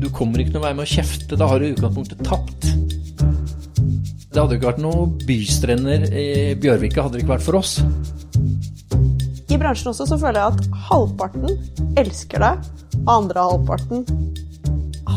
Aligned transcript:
du 0.00 0.08
kommer 0.14 0.40
ikke 0.40 0.56
noen 0.56 0.64
vei 0.64 0.72
med 0.78 0.86
å 0.86 0.92
kjefte. 0.94 1.36
Da 1.38 1.48
har 1.50 1.60
du 1.60 1.68
i 1.68 1.74
utgangspunktet 1.74 2.22
tapt. 2.24 2.68
Det 4.30 4.38
hadde 4.38 4.54
jo 4.54 4.60
ikke 4.60 4.70
vært 4.70 4.82
noe 4.84 5.06
bystrender 5.26 6.06
i 6.14 6.26
Bjørvika 6.60 7.04
hadde 7.04 7.18
det 7.18 7.24
ikke 7.24 7.34
vært 7.34 7.46
for 7.48 7.58
oss. 7.60 7.80
I 9.50 9.58
bransjen 9.58 9.90
også 9.90 10.06
så 10.06 10.18
føler 10.20 10.38
jeg 10.38 10.54
at 10.54 10.82
halvparten 10.86 11.96
elsker 11.98 12.44
deg, 12.44 12.68
og 13.02 13.10
andre 13.16 13.46
halvparten 13.48 14.04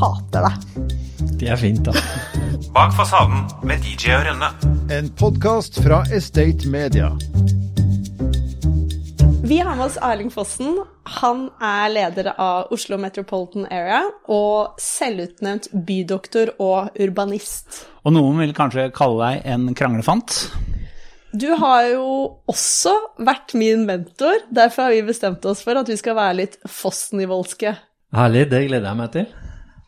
hater 0.01 0.49
deg. 0.49 0.87
Det 1.37 1.51
er 1.53 1.61
fint, 1.61 1.85
da. 1.85 1.93
Bak 2.75 2.95
fasaden 2.97 3.45
med 3.69 3.85
DJ 3.85 4.17
og 4.17 4.25
Rønne. 4.27 4.49
En 4.93 5.13
podkast 5.19 5.77
fra 5.85 6.01
Estate 6.09 6.65
Media. 6.73 7.13
Vi 9.45 9.57
har 9.59 9.75
med 9.75 9.85
oss 9.85 9.97
Erling 9.99 10.29
Fossen. 10.31 10.77
Han 11.19 11.49
er 11.59 11.89
leder 11.91 12.29
av 12.39 12.69
Oslo 12.71 12.95
Metropolitan 12.95 13.65
Area 13.67 14.05
og 14.31 14.79
selvutnevnt 14.79 15.67
bydoktor 15.75 16.53
og 16.63 16.95
urbanist. 16.95 17.81
Og 18.07 18.15
noen 18.15 18.39
vil 18.39 18.55
kanskje 18.55 18.85
kalle 18.95 19.33
deg 19.33 19.49
en 19.51 19.65
kranglefant. 19.75 20.37
Du 21.35 21.49
har 21.59 21.89
jo 21.91 22.07
også 22.47 22.95
vært 23.19 23.51
min 23.59 23.83
mentor, 23.89 24.45
derfor 24.47 24.87
har 24.87 24.95
vi 24.95 25.03
bestemt 25.11 25.43
oss 25.51 25.65
for 25.67 25.75
at 25.75 25.91
vi 25.91 25.99
skal 25.99 26.15
være 26.21 26.39
litt 26.39 26.55
Fossen-nivoldske. 26.63 27.75
Herlig, 28.15 28.45
det 28.47 28.63
gleder 28.69 28.93
jeg 28.93 29.01
meg 29.01 29.11
til. 29.17 29.27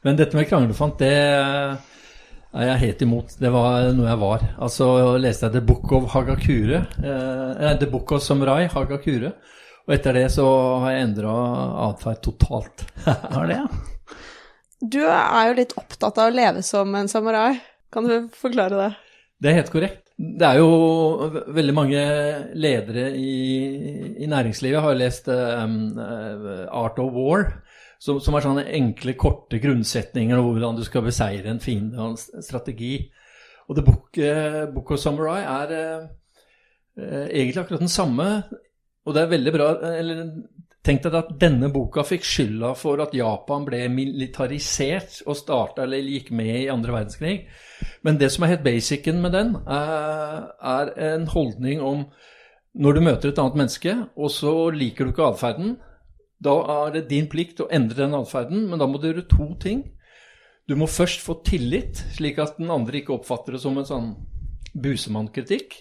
Men 0.03 0.19
dette 0.19 0.35
med 0.35 0.51
kranglefant, 0.51 0.99
det 0.99 1.15
er 2.55 2.69
jeg 2.69 2.73
er 2.73 2.83
helt 2.85 3.03
imot. 3.03 3.35
Det 3.41 3.51
var 3.51 3.89
noe 3.95 4.07
jeg 4.07 4.21
var. 4.21 4.45
Altså 4.63 4.87
leste 5.19 5.47
jeg 5.47 5.57
The 5.57 5.63
Book 5.65 5.91
of 5.95 6.07
Hagakure. 6.13 6.85
Eh, 7.03 7.73
The 7.81 7.89
Book 7.91 8.15
of 8.15 8.23
Samurai 8.23 8.69
Hagakure. 8.71 9.33
Og 9.85 9.93
etter 9.93 10.17
det 10.17 10.29
så 10.33 10.45
har 10.81 10.95
jeg 10.95 11.09
endra 11.09 11.33
atferd 11.89 12.23
totalt. 12.25 12.87
Var 13.35 13.51
det, 13.51 13.59
ja? 13.59 13.67
Du 14.85 15.01
er 15.03 15.49
jo 15.49 15.59
litt 15.59 15.75
opptatt 15.77 16.17
av 16.21 16.31
å 16.31 16.35
leve 16.35 16.63
som 16.65 16.89
en 16.97 17.11
samurai. 17.11 17.59
Kan 17.93 18.09
du 18.09 18.31
forklare 18.35 18.79
det? 18.79 18.89
Det 19.41 19.51
er 19.51 19.59
helt 19.59 19.71
korrekt. 19.73 20.01
Det 20.15 20.47
er 20.47 20.61
jo 20.61 21.29
veldig 21.53 21.73
mange 21.75 22.01
ledere 22.55 23.09
i, 23.19 23.33
i 24.23 24.29
næringslivet 24.31 24.83
har 24.83 24.95
lest 24.95 25.27
um, 25.27 25.97
Art 25.99 27.01
of 27.03 27.11
War, 27.11 27.49
som, 27.99 28.19
som, 28.23 28.35
er 28.35 28.45
sånne 28.45 28.65
enkle, 28.77 29.15
korte 29.19 29.59
grunnsetninger 29.63 30.39
om 30.39 30.51
hvordan 30.51 30.79
du 30.79 30.83
skal 30.87 31.05
beseire 31.05 31.49
en 31.51 31.63
fiende 31.63 31.99
og 32.01 32.15
en 32.15 32.43
strategi. 32.43 32.97
Og 33.69 33.77
The 33.77 33.85
Book, 33.85 34.19
uh, 34.19 34.65
Book 34.73 34.93
of 34.93 35.01
Samurai 35.01 35.39
er 35.41 35.73
eh, 35.75 36.03
egentlig 37.25 37.63
akkurat 37.63 37.81
den 37.81 37.91
samme, 37.91 38.27
og 39.05 39.15
det 39.15 39.23
er 39.23 39.31
veldig 39.31 39.53
bra 39.55 39.71
eller 39.95 40.21
Tenk 40.85 41.01
deg 41.01 41.15
at 41.17 41.31
denne 41.41 41.71
boka 41.73 42.03
fikk 42.05 42.25
skylda 42.29 42.75
for 42.77 43.01
at 43.01 43.15
Japan 43.17 43.63
ble 43.65 43.79
militarisert 43.89 45.23
og 45.25 45.37
starta 45.39 45.81
eller 45.81 46.05
gikk 46.05 46.29
med 46.37 46.51
i 46.59 46.67
andre 46.69 46.93
verdenskrig. 46.93 47.33
Men 48.05 48.19
det 48.21 48.29
som 48.33 48.45
er 48.45 48.53
helt 48.53 48.65
basicen 48.67 49.17
med 49.23 49.33
den, 49.33 49.55
er, 49.65 50.45
er 50.61 50.91
en 51.07 51.25
holdning 51.31 51.81
om 51.81 52.05
når 52.77 52.97
du 52.97 53.01
møter 53.01 53.31
et 53.31 53.41
annet 53.41 53.57
menneske, 53.63 53.95
og 54.13 54.29
så 54.29 54.53
liker 54.75 55.07
du 55.07 55.13
ikke 55.15 55.31
atferden, 55.31 55.73
da 56.43 56.55
er 56.85 56.95
det 56.95 57.07
din 57.09 57.27
plikt 57.31 57.61
å 57.63 57.69
endre 57.73 58.03
den 58.03 58.15
atferden, 58.17 58.67
men 58.69 58.81
da 58.81 58.87
må 58.89 58.99
du 58.99 59.09
gjøre 59.09 59.27
to 59.31 59.53
ting. 59.61 59.83
Du 60.67 60.75
må 60.77 60.87
først 60.89 61.21
få 61.21 61.39
tillit, 61.45 62.01
slik 62.15 62.39
at 62.41 62.57
den 62.59 62.71
andre 62.73 62.99
ikke 62.99 63.15
oppfatter 63.15 63.55
det 63.55 63.61
som 63.63 63.77
en 63.77 63.87
sånn 63.87 64.13
busemannkritikk. 64.75 65.77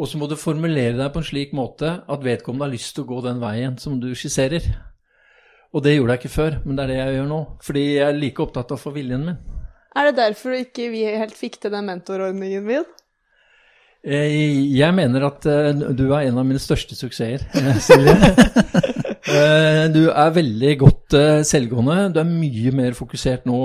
Og 0.00 0.08
så 0.08 0.20
må 0.20 0.28
du 0.30 0.36
formulere 0.40 0.96
deg 0.96 1.10
på 1.12 1.20
en 1.20 1.26
slik 1.26 1.50
måte 1.56 1.98
at 2.08 2.22
vedkommende 2.24 2.68
har 2.68 2.72
lyst 2.72 2.94
til 2.96 3.04
å 3.04 3.10
gå 3.10 3.18
den 3.26 3.42
veien 3.42 3.76
som 3.82 3.98
du 4.00 4.12
skisserer. 4.16 4.64
Og 5.74 5.84
det 5.84 5.96
gjorde 5.96 6.16
jeg 6.16 6.22
ikke 6.22 6.36
før, 6.36 6.56
men 6.64 6.78
det 6.78 6.84
er 6.84 6.92
det 6.92 7.00
jeg 7.00 7.18
gjør 7.18 7.28
nå. 7.30 7.40
Fordi 7.66 7.82
jeg 7.84 8.06
er 8.06 8.16
like 8.16 8.42
opptatt 8.42 8.72
av 8.72 8.80
å 8.80 8.82
få 8.82 8.94
viljen 8.94 9.26
min. 9.28 9.42
Er 9.98 10.08
det 10.08 10.16
derfor 10.20 10.54
ikke 10.56 10.88
vi 10.92 11.04
helt 11.04 11.36
fikk 11.36 11.60
til 11.60 11.74
den 11.74 11.90
mentorordningen 11.90 12.64
min? 12.66 12.88
Jeg 14.00 14.96
mener 14.96 15.26
at 15.26 15.44
du 15.44 16.06
er 16.08 16.30
en 16.30 16.38
av 16.40 16.46
mine 16.48 16.62
største 16.62 16.96
suksesser, 16.96 17.44
Silje. 17.84 18.14
Du 19.26 20.04
er 20.08 20.30
veldig 20.32 20.74
godt 20.80 21.16
selvgående. 21.44 22.10
Du 22.14 22.20
er 22.22 22.28
mye 22.28 22.72
mer 22.72 22.94
fokusert 22.96 23.44
nå 23.48 23.58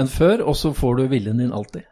enn 0.00 0.10
før, 0.10 0.42
og 0.50 0.56
så 0.58 0.72
får 0.74 0.98
du 0.98 1.04
viljen 1.12 1.42
din 1.42 1.54
alltid. 1.54 1.86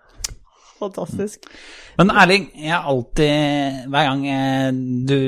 Fantastisk. 0.81 1.47
Men 1.95 2.11
Erling, 2.11 2.49
jeg 2.59 2.75
alltid, 2.75 3.85
hver 3.93 4.09
gang 4.11 4.25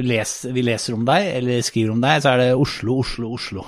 leser, 0.02 0.50
vi 0.56 0.64
leser 0.66 0.96
om 0.98 1.06
deg, 1.06 1.30
eller 1.38 1.62
skriver 1.62 1.94
om 1.94 2.02
deg, 2.02 2.24
så 2.24 2.34
er 2.34 2.42
det 2.42 2.48
Oslo, 2.58 2.98
Oslo, 3.04 3.30
Oslo. 3.38 3.66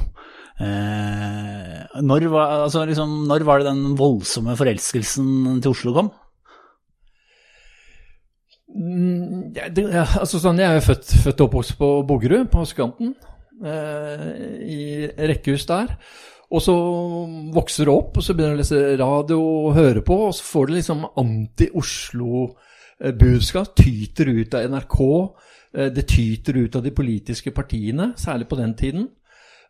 Eh, 0.58 2.00
når, 2.02 2.24
var, 2.32 2.64
altså 2.64 2.82
liksom, 2.84 3.10
når, 3.30 3.44
var, 3.46 3.62
det 3.62 3.70
den 3.70 3.94
voldsomme 3.98 4.56
forelskelsen 4.58 5.60
til 5.62 5.70
Oslo 5.70 5.92
kom? 5.94 6.08
Mm, 8.74 9.54
ja, 9.54 9.68
det, 9.70 9.86
altså 9.94 10.40
sånn, 10.42 10.58
Jeg 10.58 10.80
er 10.80 10.84
født, 10.84 11.14
født 11.22 11.44
og 11.44 11.46
oppvokst 11.46 11.76
på 11.78 11.92
Bogerud, 12.08 12.50
på 12.50 12.64
østkanten, 12.66 13.14
eh, 13.14 13.37
i 13.58 14.80
rekkehus 15.30 15.64
der. 15.68 15.88
Og 16.48 16.60
så 16.64 16.72
vokser 17.52 17.84
du 17.84 17.92
opp, 17.92 18.16
og 18.16 18.22
så 18.24 18.32
begynner 18.32 18.56
du 18.56 18.58
å 18.58 18.62
lese 18.62 18.96
radio 19.00 19.38
og 19.42 19.76
høre 19.76 20.00
på, 20.00 20.16
og 20.30 20.34
så 20.36 20.42
får 20.46 20.64
du 20.66 20.72
liksom 20.78 21.00
anti-Oslo-budskap. 21.20 23.68
Tyter 23.76 24.26
ut 24.32 24.54
av 24.56 24.64
NRK. 24.72 24.98
Det 25.92 26.04
tyter 26.08 26.64
ut 26.64 26.72
av 26.78 26.82
de 26.86 26.92
politiske 26.96 27.50
partiene, 27.52 28.06
særlig 28.16 28.46
på 28.48 28.56
den 28.56 28.72
tiden. 28.78 29.04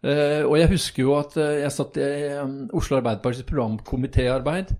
Og 0.06 0.54
jeg 0.60 0.70
husker 0.70 1.02
jo 1.02 1.18
at 1.18 1.34
jeg 1.34 1.72
satt 1.74 1.98
i 1.98 2.38
Oslo 2.78 2.94
Arbeiderpartiets 3.00 3.50
programkomitéarbeid 3.50 4.70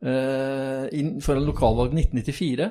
foran 0.00 1.48
lokalvalget 1.48 2.14
1994. 2.14 2.70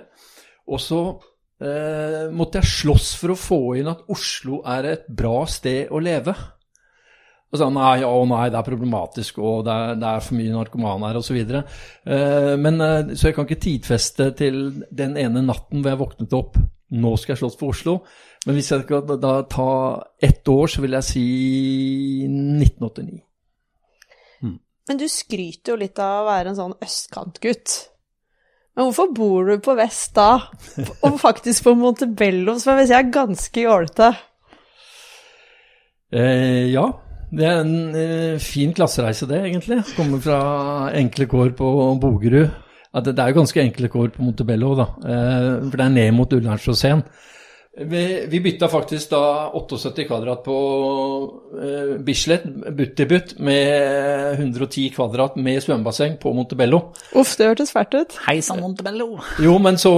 Og 0.72 0.80
så 0.80 1.20
måtte 1.60 2.62
jeg 2.62 2.72
slåss 2.72 3.10
for 3.20 3.34
å 3.34 3.40
få 3.40 3.60
inn 3.82 3.90
at 3.92 4.06
Oslo 4.14 4.62
er 4.64 4.86
et 4.94 5.10
bra 5.12 5.42
sted 5.50 5.92
å 5.92 6.00
leve. 6.00 6.36
Og 7.50 7.58
sa 7.58 7.68
nei, 7.74 8.04
å 8.06 8.26
nei, 8.30 8.46
det 8.54 8.60
er 8.60 8.66
problematisk, 8.68 9.40
og 9.42 9.64
det 9.66 9.74
er, 9.74 9.96
det 9.98 10.10
er 10.10 10.22
for 10.22 10.38
mye 10.38 10.54
narkomane 10.54 11.10
her, 11.10 11.18
osv. 11.18 11.38
Eh, 11.40 12.52
men, 12.62 12.78
uh, 12.78 13.14
så 13.18 13.30
jeg 13.30 13.38
kan 13.38 13.48
ikke 13.48 13.64
tidfeste 13.64 14.28
til 14.38 14.60
den 14.94 15.18
ene 15.18 15.42
natten 15.48 15.82
hvor 15.82 15.90
jeg 15.90 16.02
våknet 16.04 16.36
opp. 16.38 16.60
Nå 16.94 17.16
skal 17.18 17.34
jeg 17.34 17.42
slåss 17.42 17.58
for 17.58 17.74
Oslo. 17.74 17.96
Men 18.46 18.58
hvis 18.58 18.70
jeg 18.72 18.86
skal 18.86 19.18
da 19.22 19.34
ta 19.50 19.72
ett 20.22 20.48
år, 20.50 20.70
så 20.70 20.84
vil 20.86 20.96
jeg 20.98 21.08
si 21.08 21.26
1989. 22.30 23.18
Hmm. 24.46 24.56
Men 24.90 25.02
du 25.02 25.08
skryter 25.10 25.74
jo 25.74 25.82
litt 25.82 26.02
av 26.02 26.22
å 26.22 26.30
være 26.30 26.54
en 26.54 26.60
sånn 26.62 26.78
østkantgutt. 26.86 27.76
Men 28.80 28.88
hvorfor 28.88 29.10
bor 29.12 29.50
du 29.50 29.58
på 29.60 29.74
vest 29.76 30.14
da, 30.16 30.38
og 31.04 31.18
faktisk 31.20 31.66
på 31.66 31.74
Montebello, 31.76 32.54
som 32.64 32.72
jeg 32.72 32.80
vil 32.80 32.86
si 32.88 32.94
er 32.96 33.10
ganske 33.12 33.64
jålete? 33.66 34.08
Eh, 36.16 36.70
ja, 36.72 36.86
det 37.28 37.44
er 37.44 37.60
en 37.60 37.74
eh, 38.00 38.38
fin 38.40 38.72
klassereise, 38.72 39.28
det, 39.28 39.42
egentlig. 39.50 39.82
Kommer 39.98 40.24
fra 40.24 40.40
enkle 40.96 41.28
kår 41.28 41.52
på 41.60 41.74
Bogerud. 42.00 42.48
Ja, 42.48 43.04
det, 43.04 43.18
det, 43.18 43.26
er 43.26 43.34
jo 43.34 43.42
ganske 43.42 43.66
enkle 43.66 43.92
kår 43.92 44.14
på 44.16 44.24
Montebello, 44.24 44.72
da. 44.80 44.88
Eh, 45.04 45.50
for 45.66 45.76
det 45.76 45.90
er 45.90 45.94
ned 45.98 46.16
mot 46.16 46.40
Ullernslåsscenen. 46.40 47.04
Vi, 47.80 48.26
vi, 48.28 48.40
bytta 48.44 48.68
faktisk 48.68 49.14
da 49.14 49.52
78 49.56 50.04
kvadrat 50.04 50.42
på 50.44 50.56
eh, 51.64 51.94
Bislett, 52.04 52.44
butt, 52.76 53.38
med 53.40 54.34
110 54.36 54.90
kvadrat 54.98 55.38
med 55.40 55.62
svømmebasseng 55.64 56.18
på 56.20 56.34
Montebello. 56.36 56.82
Uff, 57.16 57.38
det 57.40 57.48
hørtes 57.48 57.72
fælt 57.72 57.96
ut. 57.96 58.18
Hei 58.26 58.42
sann, 58.44 58.60
Montebello. 58.66 59.22
Jo, 59.40 59.56
men 59.64 59.80
så 59.80 59.94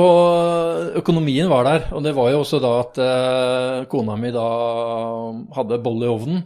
Økonomien 1.02 1.50
var 1.50 1.66
der, 1.66 1.90
og 1.96 2.06
det 2.06 2.14
var 2.18 2.30
jo 2.30 2.44
også 2.44 2.62
da 2.62 2.76
at 2.84 3.02
eh, 3.02 3.82
kona 3.90 4.20
mi 4.20 4.30
da 4.36 4.46
hadde 5.58 5.82
bolle 5.82 6.06
i 6.06 6.14
ovnen. 6.14 6.46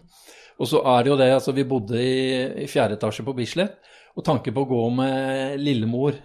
Og 0.56 0.72
så 0.72 0.86
er 0.88 1.04
det 1.04 1.12
jo 1.12 1.20
det, 1.20 1.32
altså 1.36 1.52
vi 1.52 1.68
bodde 1.68 2.00
i, 2.00 2.20
i 2.64 2.72
fjerde 2.72 2.96
etasje 2.96 3.28
på 3.28 3.36
Bislett, 3.36 3.76
og 4.16 4.24
tanken 4.24 4.56
på 4.56 4.64
å 4.64 4.70
gå 4.70 4.84
med 4.96 5.60
lillemor 5.60 6.16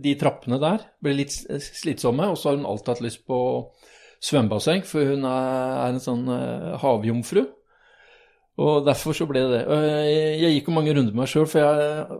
de 0.00 0.14
trappene 0.16 0.56
der 0.56 0.86
ble 1.04 1.18
litt 1.18 1.34
slitsomme, 1.36 2.30
og 2.32 2.40
så 2.40 2.48
har 2.48 2.56
hun 2.56 2.70
alltid 2.70 2.94
hatt 2.94 3.04
lyst 3.04 3.26
på 3.28 3.40
svømmebasseng, 4.24 4.84
for 4.88 5.12
hun 5.12 5.26
er, 5.28 5.82
en 5.90 6.00
sånn 6.02 6.24
uh, 6.30 6.74
havjomfru. 6.80 7.44
Og 8.64 8.86
derfor 8.86 9.16
så 9.16 9.26
ble 9.28 9.42
det 9.44 9.58
det. 9.58 9.62
Jeg, 10.08 10.34
jeg 10.40 10.56
gikk 10.56 10.70
jo 10.70 10.76
mange 10.76 10.94
runder 10.94 11.12
med 11.12 11.24
meg 11.24 11.30
sjøl, 11.30 11.48
for 11.50 11.64
jeg 11.64 12.18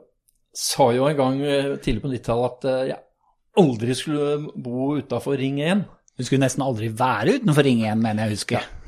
sa 0.59 0.89
jo 0.95 1.09
en 1.09 1.19
gang 1.19 1.43
tidlig 1.83 2.03
på 2.03 2.11
90-tallet 2.11 2.51
at 2.51 2.89
jeg 2.91 3.01
aldri 3.63 3.95
skulle 3.99 4.39
bo 4.59 4.95
utafor 4.99 5.39
Ring 5.39 5.61
1. 5.63 5.85
Du 6.19 6.27
skulle 6.27 6.43
nesten 6.43 6.67
aldri 6.67 6.91
være 6.95 7.39
utenfor 7.39 7.67
Ring 7.67 7.85
1, 7.87 8.03
mener 8.03 8.27
jeg 8.27 8.33
å 8.33 8.37
huske. 8.39 8.63
Ja. 8.63 8.84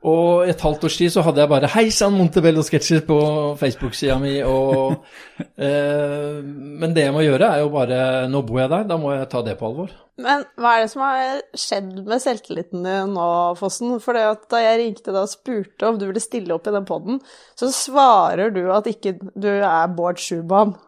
Og 0.00 0.48
et 0.48 0.62
halvt 0.64 0.86
års 0.88 0.94
tid 0.96 1.10
så 1.12 1.20
hadde 1.20 1.42
jeg 1.42 1.50
bare 1.50 1.68
'Hei 1.68 1.90
sann, 1.92 2.14
Montebello-sketsjer' 2.16 3.04
på 3.04 3.18
Facebook-sida 3.60 4.16
mi. 4.18 4.38
Og, 4.40 5.04
eh, 5.66 6.40
men 6.40 6.94
det 6.96 7.04
jeg 7.04 7.12
må 7.12 7.20
gjøre, 7.20 7.50
er 7.50 7.60
jo 7.60 7.68
bare 7.68 8.28
Nå 8.28 8.40
bor 8.48 8.62
jeg 8.62 8.70
der, 8.70 8.86
da 8.88 8.96
må 8.96 9.12
jeg 9.12 9.28
ta 9.28 9.42
det 9.44 9.58
på 9.58 9.68
alvor. 9.68 9.92
Men 10.20 10.44
hva 10.56 10.76
er 10.76 10.84
det 10.84 10.92
som 10.92 11.04
har 11.04 11.42
skjedd 11.56 11.92
med 12.08 12.20
selvtilliten 12.20 12.84
din 12.84 13.12
nå, 13.12 13.28
Fossen? 13.60 13.98
For 14.00 14.16
det 14.16 14.24
at 14.24 14.48
da 14.52 14.62
jeg 14.64 14.80
ringte 14.80 15.12
deg 15.12 15.20
og 15.20 15.32
spurte 15.32 15.88
om 15.88 16.00
du 16.00 16.06
ville 16.08 16.20
stille 16.24 16.56
opp 16.56 16.68
i 16.68 16.74
den 16.76 16.88
poden, 16.88 17.20
så 17.60 17.68
svarer 17.68 18.54
du 18.56 18.62
at 18.72 18.88
ikke 18.88 19.18
du 19.20 19.50
er 19.52 19.92
Bård 19.96 20.20
Schumann. 20.20 20.78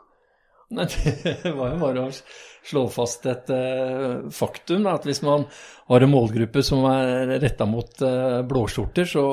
Nei, 0.72 0.88
det 1.44 1.52
var 1.52 1.74
jo 1.74 1.82
bare 1.84 2.08
slå 2.66 2.86
fast 2.92 3.26
et 3.30 3.50
uh, 3.50 4.28
faktum, 4.30 4.84
da, 4.86 4.96
at 4.98 5.06
hvis 5.08 5.22
man 5.26 5.48
har 5.90 6.04
en 6.04 6.12
målgruppe 6.12 6.62
som 6.62 6.84
er 6.90 7.38
retta 7.42 7.66
mot 7.66 8.04
uh, 8.06 8.42
blåskjorter, 8.46 9.08
så 9.08 9.24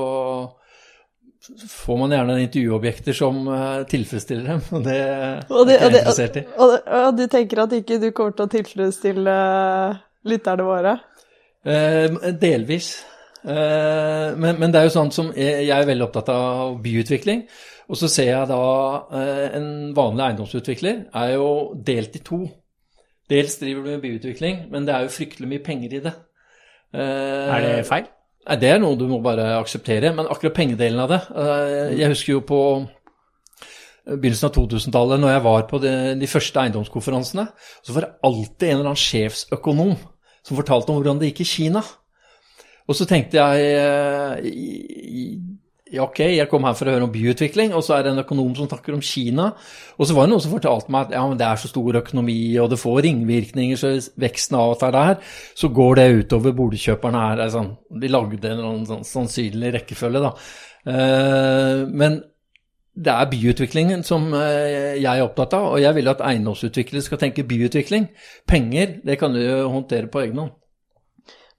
får 1.70 2.00
man 2.02 2.16
gjerne 2.16 2.40
intervjuobjekter 2.44 3.16
som 3.16 3.44
uh, 3.48 3.84
tilfredsstiller 3.90 4.50
dem, 4.54 4.66
og 4.74 4.84
det, 4.88 5.00
Og, 5.50 5.62
det, 5.70 5.78
er 5.78 5.86
jeg 5.86 6.02
interessert 6.02 6.42
i. 6.42 6.46
Og, 6.58 6.74
og, 6.74 6.92
og 7.04 7.20
du 7.20 7.28
tenker 7.32 7.64
at 7.66 7.78
ikke 7.78 8.02
du 8.02 8.10
kommer 8.12 8.36
til 8.38 8.48
å 8.50 8.54
tilfredsstille 8.58 9.38
lytterne 10.30 10.68
våre? 10.68 10.98
Eh, 11.66 12.32
delvis. 12.40 13.06
Eh, 13.44 14.36
men, 14.36 14.56
men 14.60 14.72
det 14.72 14.80
er 14.80 14.88
jo 14.88 14.96
sånn 14.96 15.12
som 15.16 15.32
jeg, 15.36 15.66
jeg 15.68 15.76
er 15.76 15.88
veldig 15.90 16.08
opptatt 16.08 16.32
av 16.34 16.80
byutvikling. 16.84 17.46
Og 17.90 17.98
så 17.98 18.10
ser 18.12 18.32
jeg 18.32 18.50
da 18.52 18.64
eh, 19.18 19.46
en 19.58 19.70
vanlig 19.98 20.28
eiendomsutvikler 20.28 21.06
er 21.24 21.36
jo 21.36 21.50
delt 21.76 22.20
i 22.20 22.24
to. 22.26 22.44
Dels 23.30 23.58
driver 23.62 23.84
du 23.86 23.90
med 23.92 24.02
byutvikling, 24.02 24.64
men 24.72 24.88
det 24.88 24.96
er 24.96 25.06
jo 25.06 25.14
fryktelig 25.14 25.50
mye 25.52 25.64
penger 25.66 25.98
i 26.00 26.02
det. 26.06 26.14
Eh, 26.94 27.02
Er 27.56 27.66
det 27.66 27.88
feil? 27.88 28.08
Nei, 28.48 28.56
Det 28.58 28.70
er 28.72 28.80
noe 28.82 28.98
du 28.98 29.06
må 29.08 29.20
bare 29.22 29.60
akseptere. 29.60 30.14
Men 30.16 30.26
akkurat 30.32 30.56
pengedelen 30.56 31.00
av 31.04 31.12
det 31.12 31.20
eh, 31.36 32.00
Jeg 32.00 32.10
husker 32.16 32.34
jo 32.34 32.42
på 32.42 32.62
begynnelsen 34.10 34.48
av 34.50 34.56
2000-tallet, 34.56 35.20
når 35.22 35.34
jeg 35.36 35.44
var 35.46 35.66
på 35.70 35.80
de, 35.84 35.92
de 36.18 36.28
første 36.32 36.62
eiendomskonferansene, 36.64 37.46
så 37.86 37.94
var 37.94 38.08
det 38.08 38.14
alltid 38.26 38.66
en 38.70 38.78
eller 38.80 38.90
annen 38.90 39.04
sjefsøkonom 39.04 39.92
som 40.42 40.58
fortalte 40.58 40.90
om 40.90 40.98
hvordan 40.98 41.20
det 41.22 41.30
gikk 41.30 41.44
i 41.44 41.50
Kina. 41.52 41.84
Og 42.90 42.98
så 42.98 43.06
tenkte 43.06 43.38
jeg 43.38 43.68
eh, 43.78 44.40
ok, 45.98 46.20
jeg 46.36 46.50
kom 46.52 46.66
her 46.68 46.76
for 46.78 46.90
å 46.90 46.94
høre 46.94 47.06
om 47.08 47.12
byutvikling, 47.14 47.74
og 47.74 47.82
så 47.86 47.96
er 47.96 48.06
det 48.06 48.14
en 48.14 48.22
økonom 48.22 48.52
som 48.58 48.70
snakker 48.70 48.94
om 48.94 49.04
Kina. 49.04 49.50
Og 49.98 50.08
så 50.08 50.16
var 50.16 50.28
det 50.28 50.34
noen 50.34 50.44
som 50.44 50.54
fortalte 50.54 50.94
meg 50.94 51.08
at 51.08 51.16
ja, 51.18 51.24
men 51.26 51.40
det 51.40 51.48
er 51.48 51.62
så 51.62 51.72
stor 51.72 52.00
økonomi, 52.02 52.40
og 52.62 52.70
det 52.72 52.80
får 52.82 53.02
ringvirkninger, 53.08 53.80
så 53.80 53.94
veksten 54.22 54.60
av 54.60 54.76
at 54.76 54.84
det 54.84 54.90
er 54.90 54.98
der, 54.98 55.36
så 55.64 55.72
går 55.80 56.00
det 56.00 56.08
utover 56.22 56.58
boligkjøperne 56.62 57.24
her. 57.26 57.44
Er 57.46 57.54
Sånn, 57.54 57.72
de 58.02 58.12
lagde 58.12 58.52
en 58.54 58.86
sånn 58.90 59.08
sannsynlig 59.08 59.74
rekkefølge, 59.80 60.22
da. 60.28 60.36
Eh, 60.90 61.88
men 61.90 62.22
det 63.00 63.14
er 63.14 63.30
byutviklingen 63.32 64.04
som 64.06 64.30
eh, 64.36 65.00
jeg 65.00 65.10
er 65.10 65.26
opptatt 65.26 65.56
av, 65.58 65.74
og 65.74 65.82
jeg 65.82 65.96
vil 65.98 66.12
at 66.12 66.24
eiendomsutviklere 66.26 67.06
skal 67.06 67.22
tenke 67.22 67.48
byutvikling. 67.48 68.10
Penger, 68.50 69.00
det 69.06 69.20
kan 69.22 69.34
du 69.34 69.42
håndtere 69.66 70.12
på 70.12 70.26
egen 70.26 70.44
hånd. 70.44 70.56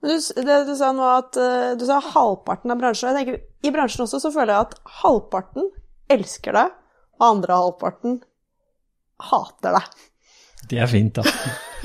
Men 0.01 0.13
du, 0.13 0.43
det, 0.47 0.59
du 0.69 0.75
sa 0.79 0.91
nå 0.97 1.05
at 1.05 1.37
eh, 1.41 1.73
du 1.79 1.85
sa 1.89 1.99
halvparten 2.01 2.73
av 2.73 2.81
bransjen. 2.81 3.11
Jeg 3.13 3.19
tenker, 3.21 3.43
I 3.69 3.73
bransjen 3.75 4.07
også 4.07 4.23
så 4.23 4.33
føler 4.33 4.55
jeg 4.55 4.69
at 4.69 4.95
halvparten 5.03 5.69
elsker 6.11 6.57
deg, 6.57 6.73
og 7.21 7.27
andre 7.27 7.59
halvparten 7.63 8.17
hater 9.31 9.77
deg. 9.77 10.07
Det 10.71 10.81
er 10.81 10.91
fint, 10.91 11.21
da. 11.21 11.25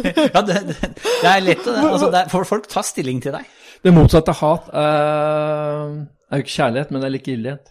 Ja, 0.03 0.41
det, 0.44 0.57
det, 0.67 0.89
det 1.00 1.29
er 1.29 1.39
lett 1.39 1.67
å 1.71 1.73
altså, 1.88 2.09
det 2.12 2.25
er, 2.25 2.31
Folk 2.44 2.65
tar 2.67 2.83
stilling 2.83 3.21
til 3.23 3.31
deg. 3.38 3.45
Det 3.79 3.94
motsatte 3.95 4.33
av 4.33 4.41
hat 4.41 4.65
uh, 4.75 5.94
er 6.27 6.41
jo 6.41 6.44
ikke 6.44 6.56
kjærlighet, 6.57 6.91
men 6.91 7.00
det 7.00 7.07
er 7.07 7.13
likegyldighet. 7.13 7.69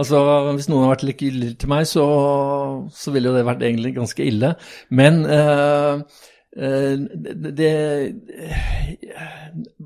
Altså, 0.00 0.20
Hvis 0.56 0.68
noen 0.70 0.84
har 0.84 0.94
vært 0.94 1.06
likegyldig 1.08 1.54
til 1.60 1.72
meg, 1.72 1.86
så, 1.88 2.04
så 2.92 3.14
ville 3.14 3.30
jo 3.30 3.38
det 3.38 3.46
vært 3.48 3.64
egentlig 3.64 3.94
ganske 3.96 4.26
ille. 4.26 4.52
Men 4.96 5.22
eh, 5.26 6.20
det, 6.50 7.50
det 7.54 7.72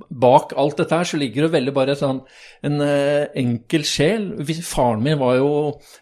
Bak 0.08 0.54
alt 0.56 0.78
dette 0.80 0.96
her 0.96 1.08
så 1.08 1.18
ligger 1.20 1.44
det 1.44 1.52
veldig 1.52 1.74
bare 1.76 1.96
sånn 1.98 2.22
en 2.64 2.84
eh, 2.84 3.26
enkel 3.40 3.84
sjel. 3.88 4.30
Faren 4.64 5.02
min 5.04 5.18
var 5.20 5.36
jo 5.38 5.50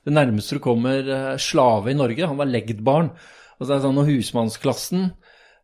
det 0.07 0.15
nærmeste 0.15 0.59
du 0.59 0.63
kommer 0.63 1.03
eh, 1.03 1.33
slave 1.43 1.91
i 1.93 1.99
Norge. 1.99 2.29
Han 2.29 2.39
var 2.39 2.51
legdbarn. 2.51 3.11
Og 3.59 3.67
så 3.67 3.77
er 3.77 3.83
sånn, 3.85 3.97
når 3.99 4.11
husmannsklassen 4.11 5.09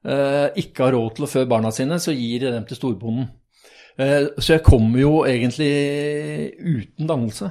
eh, 0.06 0.49
ikke 0.62 0.87
har 0.87 0.97
råd 0.97 1.17
til 1.17 1.29
å 1.29 1.31
fø 1.31 1.45
barna 1.50 1.73
sine, 1.75 2.00
så 2.03 2.15
gir 2.15 2.45
de 2.45 2.53
dem 2.55 2.67
til 2.69 2.81
storbonden. 2.81 3.31
Eh, 3.99 4.31
så 4.39 4.56
jeg 4.56 4.67
kommer 4.67 5.03
jo 5.03 5.15
egentlig 5.29 5.73
uten 6.59 7.11
dannelse. 7.11 7.50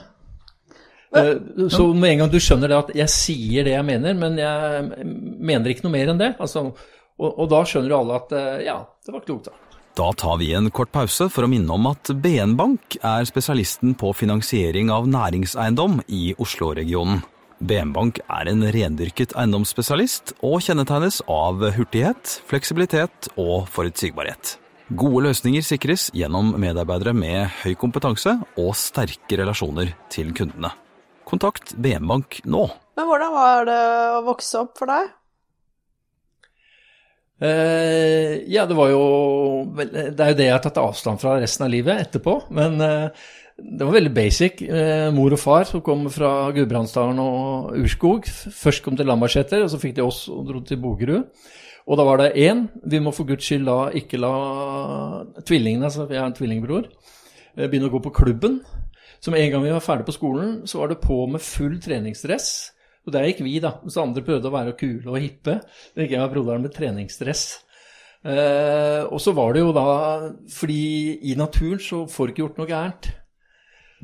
Eh, 1.16 1.34
så 1.72 1.88
med 1.94 2.14
en 2.14 2.24
gang 2.24 2.32
du 2.32 2.40
skjønner 2.44 2.72
det 2.72 2.78
at 2.80 2.94
jeg 3.04 3.14
sier 3.14 3.68
det 3.68 3.76
jeg 3.76 3.88
mener, 3.88 4.16
men 4.20 4.40
jeg 4.40 5.08
mener 5.52 5.72
ikke 5.72 5.88
noe 5.88 5.96
mer 5.96 6.14
enn 6.14 6.22
det, 6.22 6.34
altså, 6.44 6.70
og, 7.18 7.32
og 7.34 7.48
da 7.52 7.64
skjønner 7.66 7.94
jo 7.94 8.02
alle 8.02 8.20
at 8.22 8.36
eh, 8.38 8.66
ja, 8.68 8.82
det 9.06 9.16
var 9.16 9.26
klokt, 9.26 9.50
da. 9.50 9.64
Da 9.98 10.12
tar 10.14 10.36
vi 10.38 10.52
en 10.54 10.70
kort 10.70 10.92
pause 10.94 11.26
for 11.34 11.48
å 11.48 11.50
minne 11.50 11.74
om 11.74 11.88
at 11.90 12.12
BN 12.22 12.54
Bank 12.60 13.00
er 13.02 13.26
spesialisten 13.26 13.96
på 13.98 14.12
finansiering 14.14 14.92
av 14.94 15.08
næringseiendom 15.10 16.04
i 16.14 16.36
Oslo-regionen. 16.38 17.24
BN 17.58 17.96
Bank 17.96 18.20
er 18.30 18.52
en 18.52 18.62
rendyrket 18.76 19.34
eiendomsspesialist 19.34 20.36
og 20.46 20.62
kjennetegnes 20.62 21.24
av 21.26 21.66
hurtighet, 21.74 22.38
fleksibilitet 22.46 23.32
og 23.42 23.66
forutsigbarhet. 23.74 24.60
Gode 24.88 25.26
løsninger 25.26 25.66
sikres 25.66 26.12
gjennom 26.16 26.54
medarbeidere 26.62 27.16
med 27.18 27.50
høy 27.64 27.74
kompetanse 27.82 28.38
og 28.62 28.76
sterke 28.78 29.42
relasjoner 29.42 29.96
til 30.14 30.30
kundene. 30.38 30.70
Kontakt 31.28 31.74
BN 31.74 32.06
Bank 32.08 32.44
nå. 32.46 32.68
Men 32.96 33.10
hvordan 33.10 33.34
var 33.34 33.66
det 33.68 33.82
å 34.14 34.22
vokse 34.30 34.62
opp 34.62 34.78
for 34.78 34.94
deg? 34.94 35.10
Eh, 37.38 38.50
ja, 38.50 38.64
det 38.66 38.74
var 38.74 38.90
jo 38.90 39.02
Det 39.78 40.18
er 40.18 40.32
jo 40.32 40.38
det 40.40 40.48
jeg 40.48 40.56
har 40.56 40.64
tatt 40.64 40.80
avstand 40.82 41.22
fra 41.22 41.36
resten 41.38 41.68
av 41.68 41.74
livet 41.74 42.08
etterpå. 42.08 42.40
Men 42.58 42.82
uh, 42.82 43.28
det 43.58 43.86
var 43.86 43.98
veldig 43.98 44.14
basic. 44.16 44.64
Uh, 44.66 45.10
mor 45.16 45.36
og 45.36 45.42
far 45.42 45.68
som 45.70 45.84
kom 45.86 46.08
fra 46.14 46.50
Gudbrandsdalen 46.56 47.22
og 47.22 47.78
Urskog. 47.78 48.26
Først 48.28 48.84
kom 48.86 48.98
til 48.98 49.10
Lambertseter, 49.10 49.64
og 49.64 49.72
så 49.74 49.82
fikk 49.82 49.98
de 50.00 50.06
oss 50.06 50.26
og 50.34 50.48
dro 50.50 50.64
til 50.66 50.82
Bogerud. 50.82 51.28
Og 51.88 51.96
da 51.96 52.04
var 52.04 52.20
det 52.20 52.34
én 52.36 52.66
Vi 52.84 53.00
må 53.00 53.14
for 53.16 53.24
guds 53.24 53.46
skyld 53.48 53.64
da 53.70 53.88
ikke 53.96 54.20
la 54.20 54.34
tvillingene, 55.48 55.88
altså 55.88 56.08
jeg 56.10 56.20
er 56.20 56.26
en 56.26 56.36
tvillingbror, 56.36 56.90
begynne 57.56 57.88
å 57.88 57.94
gå 57.94 58.02
på 58.04 58.12
klubben. 58.18 58.58
Så 59.24 59.32
med 59.32 59.40
en 59.40 59.54
gang 59.54 59.64
vi 59.64 59.72
var 59.72 59.86
ferdig 59.86 60.06
på 60.06 60.18
skolen, 60.18 60.68
så 60.68 60.82
var 60.82 60.92
det 60.92 61.00
på 61.00 61.22
med 61.32 61.42
full 61.42 61.80
treningsdress. 61.82 62.74
Og 63.08 63.14
der 63.16 63.30
gikk 63.30 63.46
vi, 63.46 63.56
da. 63.64 63.78
Så 63.88 64.04
andre 64.04 64.24
prøvde 64.26 64.50
å 64.50 64.56
være 64.56 64.76
kule 64.80 65.08
og 65.14 65.22
hippe. 65.24 65.62
Det 65.96 66.06
gikk 66.06 66.18
jeg 66.18 66.24
med 66.24 66.34
broderen 66.34 66.66
med 66.66 66.76
treningsdress. 66.76 67.46
Eh, 68.28 69.04
og 69.08 69.22
så 69.24 69.32
var 69.38 69.54
det 69.54 69.62
jo 69.62 69.70
da 69.76 69.84
Fordi 70.52 71.22
i 71.30 71.36
naturen 71.38 71.80
så 71.80 72.02
får 72.10 72.28
du 72.28 72.34
ikke 72.34 72.44
gjort 72.44 72.58
noe 72.60 72.70
gærent. 72.72 73.10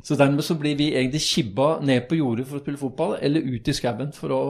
Så 0.04 0.16
dermed 0.18 0.42
så 0.42 0.56
blir 0.58 0.76
vi 0.78 0.90
egentlig 0.94 1.22
kibba 1.22 1.78
ned 1.84 2.08
på 2.08 2.16
jordet 2.18 2.46
for 2.48 2.58
å 2.58 2.62
spille 2.64 2.80
fotball, 2.80 3.12
eller 3.22 3.44
ut 3.46 3.68
i 3.70 3.74
skauen 3.76 4.10
for 4.16 4.32
å 4.34 4.40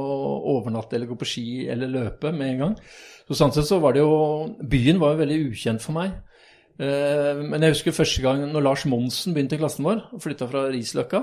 overnatte 0.55 0.97
eller 0.97 1.11
gå 1.11 1.19
på 1.21 1.29
ski 1.29 1.49
eller 1.71 1.91
løpe 1.93 2.33
med 2.33 2.55
en 2.55 2.63
gang. 2.63 2.77
Så 3.29 3.37
sånn 3.39 3.53
sett 3.53 3.69
så 3.69 3.79
var 3.83 3.95
det 3.95 4.03
jo 4.03 4.55
Byen 4.63 5.01
var 5.03 5.15
jo 5.15 5.21
veldig 5.21 5.41
ukjent 5.51 5.85
for 5.85 5.99
meg. 5.99 6.17
Eh, 6.81 7.43
men 7.45 7.63
jeg 7.63 7.77
husker 7.77 7.95
første 7.95 8.25
gang 8.25 8.47
når 8.51 8.65
Lars 8.65 8.87
Monsen 8.89 9.37
begynte 9.37 9.59
i 9.59 9.61
klassen 9.61 9.87
vår, 9.87 10.07
og 10.17 10.25
flytta 10.25 10.49
fra 10.51 10.67
Risløkka. 10.73 11.23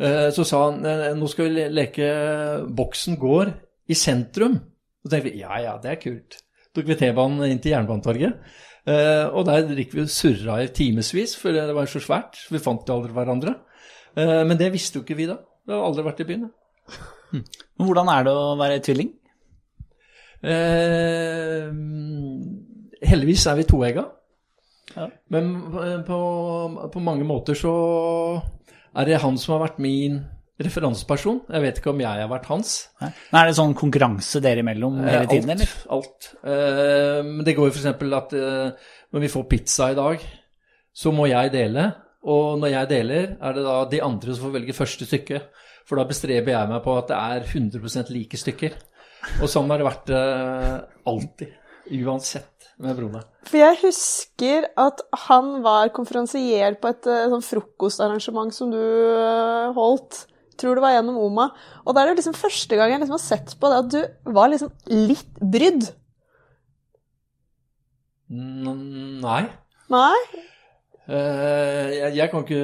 Eh, 0.00 0.28
så 0.34 0.44
sa 0.46 0.64
han 0.68 0.84
eh, 0.88 1.12
nå 1.14 1.28
skal 1.30 1.50
vi 1.50 1.66
leke 1.70 2.08
Boksen 2.74 3.18
gård 3.20 3.52
i 3.86 3.96
sentrum. 3.98 4.58
Så 5.04 5.12
tenkte 5.12 5.30
vi 5.30 5.42
ja 5.42 5.60
ja, 5.62 5.76
det 5.82 5.92
er 5.92 6.00
kult. 6.02 6.38
Tok 6.74 6.88
vi 6.90 6.98
T-banen 6.98 7.44
inn 7.46 7.60
til 7.62 7.74
Jernbanetorget. 7.74 8.40
Eh, 8.90 9.26
og 9.30 9.46
der 9.48 9.70
gikk 9.78 9.94
vi 9.94 10.04
og 10.04 10.12
surra 10.12 10.58
i 10.64 10.72
timevis, 10.74 11.36
for 11.40 11.54
det 11.54 11.76
var 11.76 11.90
så 11.90 12.02
svært. 12.02 12.40
Vi 12.50 12.62
fant 12.62 12.88
jo 12.88 12.98
aldri 12.98 13.14
hverandre. 13.14 13.58
Men 14.14 14.54
det 14.54 14.68
visste 14.70 15.00
jo 15.00 15.02
ikke 15.02 15.16
vi 15.18 15.24
da. 15.26 15.40
Vi 15.66 15.74
har 15.74 15.80
aldri 15.82 16.04
vært 16.06 16.20
i 16.22 16.26
byen. 16.28 16.44
Men 17.34 17.88
Hvordan 17.88 18.10
er 18.12 18.26
det 18.28 18.34
å 18.38 18.52
være 18.60 18.82
tvilling? 18.86 19.08
Eh, 20.44 21.66
heldigvis 23.10 23.46
er 23.50 23.58
vi 23.58 23.66
toegga. 23.66 24.04
Ja. 24.94 25.08
Men 25.34 25.50
på, 26.06 26.18
på 26.94 27.02
mange 27.02 27.26
måter 27.26 27.58
så 27.58 27.72
er 28.94 29.08
det 29.10 29.20
han 29.22 29.36
som 29.40 29.56
har 29.56 29.64
vært 29.68 29.80
min 29.82 30.20
referanseperson. 30.62 31.40
Jeg 31.50 31.64
vet 31.64 31.78
ikke 31.80 31.90
om 31.90 32.00
jeg 32.04 32.20
har 32.22 32.30
vært 32.30 32.46
hans. 32.52 32.74
Nei. 33.02 33.10
Er 33.34 33.48
det 33.50 33.56
sånn 33.58 33.74
konkurranse 33.78 34.40
dere 34.44 34.62
imellom 34.62 35.00
hele 35.02 35.26
tiden, 35.30 35.50
alt, 35.50 35.64
eller? 35.64 35.74
Alt. 35.96 36.28
Eh, 36.46 37.20
Men 37.26 37.42
det 37.48 37.56
går 37.58 37.68
jo 37.70 37.74
f.eks. 37.74 37.88
at 38.20 38.36
eh, 38.38 38.88
når 39.14 39.24
vi 39.26 39.32
får 39.34 39.46
pizza 39.50 39.90
i 39.90 39.98
dag, 39.98 40.22
så 40.94 41.10
må 41.14 41.26
jeg 41.30 41.50
dele. 41.54 41.88
Og 42.30 42.54
når 42.62 42.70
jeg 42.72 42.90
deler, 42.94 43.26
er 43.42 43.56
det 43.58 43.64
da 43.66 43.76
de 43.90 44.00
andre 44.06 44.32
som 44.36 44.46
får 44.46 44.54
velge 44.60 44.76
første 44.78 45.08
stykke. 45.10 45.42
For 45.84 46.00
da 46.00 46.06
bestreber 46.08 46.54
jeg 46.54 46.70
meg 46.70 46.80
på 46.86 46.94
at 46.96 47.10
det 47.10 47.18
er 47.18 47.44
100% 47.50 48.14
like 48.14 48.38
stykker. 48.40 48.78
Og 49.42 49.50
sånn 49.50 49.68
har 49.72 49.82
det 49.82 49.90
vært 49.90 50.14
eh, 50.14 50.78
alltid. 51.10 51.50
Uansett 51.98 52.53
med 52.82 52.96
broene. 52.98 53.22
For 53.46 53.60
jeg 53.60 53.78
husker 53.84 54.68
at 54.80 55.02
han 55.28 55.60
var 55.64 55.92
konferansier 55.94 56.78
på 56.80 56.90
et 56.90 57.06
eh, 57.10 57.26
sånn 57.30 57.44
frokostarrangement 57.44 58.54
som 58.56 58.72
du 58.74 58.80
eh, 58.80 59.74
holdt 59.76 60.24
Tror 60.54 60.78
det 60.78 60.84
var 60.84 60.92
gjennom 60.94 61.16
Oma. 61.18 61.48
Og 61.82 61.96
da 61.96 62.04
er 62.04 62.12
det 62.12 62.20
liksom 62.20 62.36
første 62.38 62.76
gang 62.78 62.92
jeg 62.92 63.00
liksom 63.02 63.16
har 63.16 63.22
sett 63.24 63.56
på 63.58 63.70
det 63.72 63.78
at 63.80 63.88
du 63.90 64.34
var 64.36 64.52
liksom 64.52 64.70
litt 64.86 65.40
brydd. 65.42 65.88
N- 68.30 69.18
Nei. 69.24 69.40
Nei? 69.90 70.20
Uh, 71.04 71.90
jeg, 71.92 72.12
jeg 72.16 72.30
kan 72.32 72.44
ikke 72.46 72.60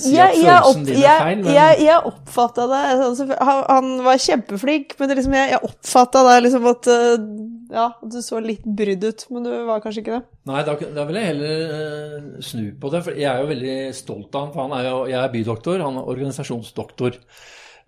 si 0.00 0.14
at 0.16 0.30
jeg, 0.32 0.46
følelsen 0.46 0.70
opp, 0.70 0.86
din 0.86 1.02
er 1.02 1.18
feil, 1.20 1.42
men 1.42 1.52
jeg, 1.52 1.80
jeg 1.84 2.06
oppfatta 2.08 2.64
det 2.70 2.78
sånn 3.18 3.34
han, 3.34 3.58
han 3.68 3.90
var 4.06 4.22
kjempeflink, 4.24 4.94
men 4.96 5.10
det 5.10 5.18
liksom, 5.18 5.34
jeg, 5.36 5.50
jeg 5.52 5.60
oppfatta 5.68 6.22
det 6.30 6.38
liksom 6.46 6.70
at 6.70 6.88
eh, 6.94 7.26
Ja, 7.70 7.86
du 8.02 8.18
så 8.24 8.40
litt 8.42 8.64
brydd 8.66 9.04
ut, 9.06 9.24
men 9.30 9.46
du 9.46 9.52
var 9.68 9.82
kanskje 9.82 10.02
ikke 10.02 10.18
det. 10.18 10.24
Nei, 10.50 10.64
da, 10.66 10.74
da 10.96 11.06
vil 11.06 11.20
jeg 11.20 11.30
heller 11.30 11.70
uh, 11.70 12.42
snu 12.42 12.66
på 12.80 12.90
det. 12.90 13.04
For 13.06 13.18
jeg 13.22 13.30
er 13.30 13.44
jo 13.44 13.50
veldig 13.52 13.78
stolt 13.94 14.34
av 14.34 14.44
han, 14.44 14.52
for 14.54 14.66
han 14.66 14.76
er 14.76 14.88
jo, 14.88 14.98
jeg 15.12 15.20
er 15.20 15.32
bydoktor, 15.34 15.82
han 15.86 16.00
er 16.00 16.12
organisasjonsdoktor. 16.14 17.18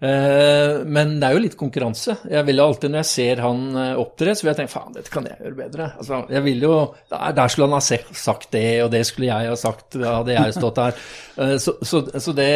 Uh, 0.02 0.82
men 0.90 1.16
det 1.22 1.28
er 1.28 1.34
jo 1.34 1.42
litt 1.42 1.58
konkurranse. 1.58 2.16
Jeg 2.30 2.46
vil 2.46 2.62
alltid 2.62 2.90
Når 2.90 3.02
jeg 3.04 3.10
ser 3.10 3.42
han 3.44 3.60
eh, 3.78 3.98
opptre, 4.02 4.34
så 4.34 4.42
vil 4.42 4.50
jeg 4.50 4.58
tenke 4.60 4.74
faen, 4.74 4.94
dette 4.96 5.12
kan 5.14 5.26
jeg 5.26 5.38
gjøre 5.38 5.58
bedre. 5.58 5.90
Altså, 6.02 6.22
jeg 6.36 6.46
vil 6.46 6.66
jo, 6.66 6.76
der, 7.10 7.34
der 7.38 7.52
skulle 7.52 7.68
han 7.70 7.76
ha 7.78 7.98
sagt 8.22 8.48
det, 8.54 8.64
og 8.86 8.92
det 8.94 9.02
skulle 9.08 9.30
jeg 9.30 9.50
ha 9.50 9.58
sagt, 9.58 9.98
hadde 9.98 10.38
jeg 10.38 10.56
stått 10.58 10.78
der. 10.78 11.02
Uh, 11.38 11.56
så, 11.62 11.76
så, 11.82 12.04
så 12.22 12.36
det 12.38 12.48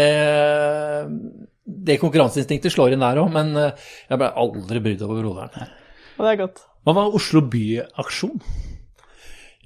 det 1.67 1.99
konkurranseinstinktet 1.99 2.71
slår 2.71 2.95
inn 2.95 3.03
der 3.03 3.19
òg, 3.19 3.33
men 3.35 3.51
jeg 3.59 4.19
ble 4.21 4.31
aldri 4.39 4.83
brydd 4.85 5.03
over 5.03 5.19
broderen. 5.19 5.75
Og 6.17 6.23
det 6.23 6.31
er 6.31 6.43
godt. 6.45 6.63
Hva 6.87 6.93
var 6.95 7.15
Oslo 7.19 7.41
by-aksjon? 7.51 8.37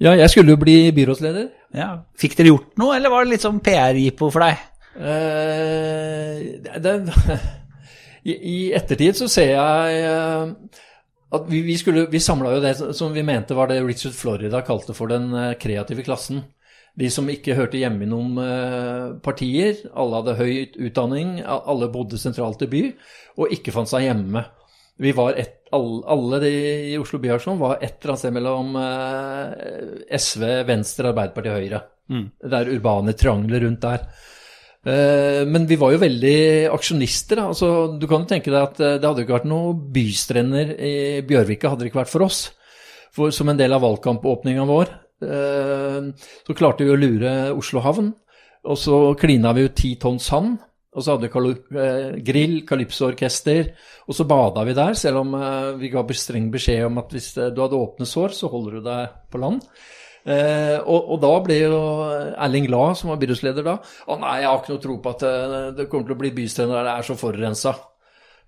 Ja, 0.00 0.15
jeg 0.17 0.33
skulle 0.33 0.55
jo 0.55 0.61
bli 0.62 0.89
byrådsleder. 0.97 1.50
Ja. 1.77 1.91
Fikk 2.17 2.39
dere 2.39 2.55
gjort 2.55 2.79
noe, 2.81 2.95
eller 2.97 3.12
var 3.12 3.27
det 3.27 3.35
litt 3.35 3.43
sånn 3.45 3.59
PR-jippo 3.61 4.31
for 4.33 4.41
deg? 4.41 4.62
Eh, 4.97 6.39
det, 6.81 6.95
i, 8.31 8.33
I 8.33 8.55
ettertid 8.79 9.19
så 9.19 9.29
ser 9.29 9.53
jeg 9.53 9.99
eh, 10.00 10.81
at 11.37 11.45
vi, 11.53 11.61
vi, 11.67 11.77
skulle, 11.77 12.07
vi 12.09 12.23
samla 12.25 12.55
jo 12.55 12.62
det 12.65 12.73
som 12.97 13.12
vi 13.12 13.27
mente 13.29 13.55
var 13.59 13.69
det 13.69 13.83
Richard 13.85 14.17
Florida 14.17 14.62
kalte 14.65 14.97
for 14.97 15.12
den 15.12 15.29
eh, 15.37 15.53
kreative 15.61 16.07
klassen. 16.07 16.41
De 16.97 17.11
som 17.12 17.29
ikke 17.29 17.59
hørte 17.59 17.79
hjemme 17.79 18.03
i 18.03 18.09
noen 18.11 18.41
partier, 19.23 19.77
alle 19.95 20.19
hadde 20.19 20.39
høy 20.41 20.81
utdanning, 20.89 21.37
alle 21.47 21.87
bodde 21.93 22.19
sentralt 22.19 22.65
i 22.67 22.69
by, 22.73 22.81
og 23.39 23.53
ikke 23.55 23.77
fant 23.77 23.93
seg 23.93 24.09
hjemme. 24.09 24.43
Vi 25.00 25.12
var 25.16 25.38
et, 25.40 25.54
alle, 25.73 26.02
alle 26.12 26.40
de 26.42 26.50
i 26.92 26.99
Oslo 27.00 27.19
Byaksjon 27.23 27.59
var 27.61 27.78
et 27.80 27.95
eller 28.02 28.12
annet 28.12 28.21
sted 28.25 28.35
mellom 28.37 28.75
eh, 28.76 30.19
SV, 30.19 30.45
Venstre, 30.69 31.09
Arbeiderpartiet 31.14 31.54
og 31.54 31.61
Høyre. 31.62 31.80
Det 32.42 32.59
er 32.59 32.71
urbane 32.75 33.14
triangler 33.16 33.62
rundt 33.64 33.80
der. 33.87 34.04
Eh, 34.85 35.45
Men 35.47 35.66
vi 35.71 35.76
var 35.80 35.92
jo 35.95 36.00
veldig 36.02 36.37
aksjonister. 36.75 37.37
da. 37.40 37.49
Altså, 37.52 37.71
du 38.00 38.07
kan 38.11 38.25
jo 38.25 38.30
tenke 38.33 38.50
deg 38.52 38.61
at 38.61 38.80
eh, 38.80 38.97
det 39.00 39.09
hadde 39.09 39.25
ikke 39.25 39.38
vært 39.38 39.49
noen 39.50 39.80
bystrender 39.95 40.75
i 40.76 40.95
Bjørvika 41.28 41.71
hadde 41.73 41.85
det 41.87 41.92
ikke 41.92 42.02
vært 42.02 42.12
for 42.12 42.26
oss. 42.26 42.40
For 43.14 43.33
som 43.35 43.49
en 43.50 43.59
del 43.59 43.73
av 43.75 43.83
valgkampåpninga 43.83 44.66
vår, 44.69 44.90
eh, 45.26 46.11
så 46.47 46.57
klarte 46.59 46.85
vi 46.85 46.92
å 46.92 46.99
lure 47.00 47.33
Oslo 47.57 47.80
havn. 47.85 48.12
Og 48.69 48.76
så 48.76 48.97
klina 49.16 49.54
vi 49.57 49.64
ut 49.64 49.75
ti 49.78 49.95
tonn 49.97 50.19
sand. 50.21 50.59
Og 50.91 51.05
så 51.05 51.15
hadde 51.15 51.29
vi 51.31 51.53
eh, 51.79 52.19
grill, 52.27 52.57
kalypsoorkester, 52.67 53.71
og 54.11 54.17
så 54.17 54.27
bada 54.27 54.65
vi 54.67 54.75
der, 54.75 54.97
selv 54.99 55.23
om 55.23 55.37
eh, 55.39 55.71
vi 55.79 55.91
ga 55.93 56.03
streng 56.19 56.49
beskjed 56.51 56.89
om 56.89 56.99
at 57.03 57.15
hvis 57.15 57.31
eh, 57.39 57.53
du 57.55 57.63
hadde 57.63 57.79
åpne 57.79 58.09
sår, 58.11 58.35
så 58.35 58.51
holder 58.51 58.79
du 58.79 58.89
deg 58.89 59.13
på 59.31 59.43
land. 59.43 59.63
Eh, 60.27 60.79
og, 60.83 61.13
og 61.15 61.21
da 61.23 61.31
ble 61.45 61.61
jo 61.61 61.79
Erling 62.35 62.67
Lae, 62.73 62.97
som 62.99 63.13
var 63.13 63.21
byrådsleder 63.23 63.69
da, 63.71 63.77
å 64.11 64.19
nei, 64.19 64.41
jeg 64.43 64.51
har 64.51 64.59
ikke 64.59 64.75
noe 64.75 64.83
tro 64.83 64.99
på 65.05 65.15
at 65.15 65.23
det, 65.23 65.63
det 65.79 65.89
kommer 65.93 66.11
til 66.11 66.19
å 66.19 66.21
bli 66.25 66.35
bystrender 66.41 66.81
der 66.81 66.91
det 66.91 66.97
er 66.99 67.09
så 67.09 67.19
forurensa. 67.23 67.77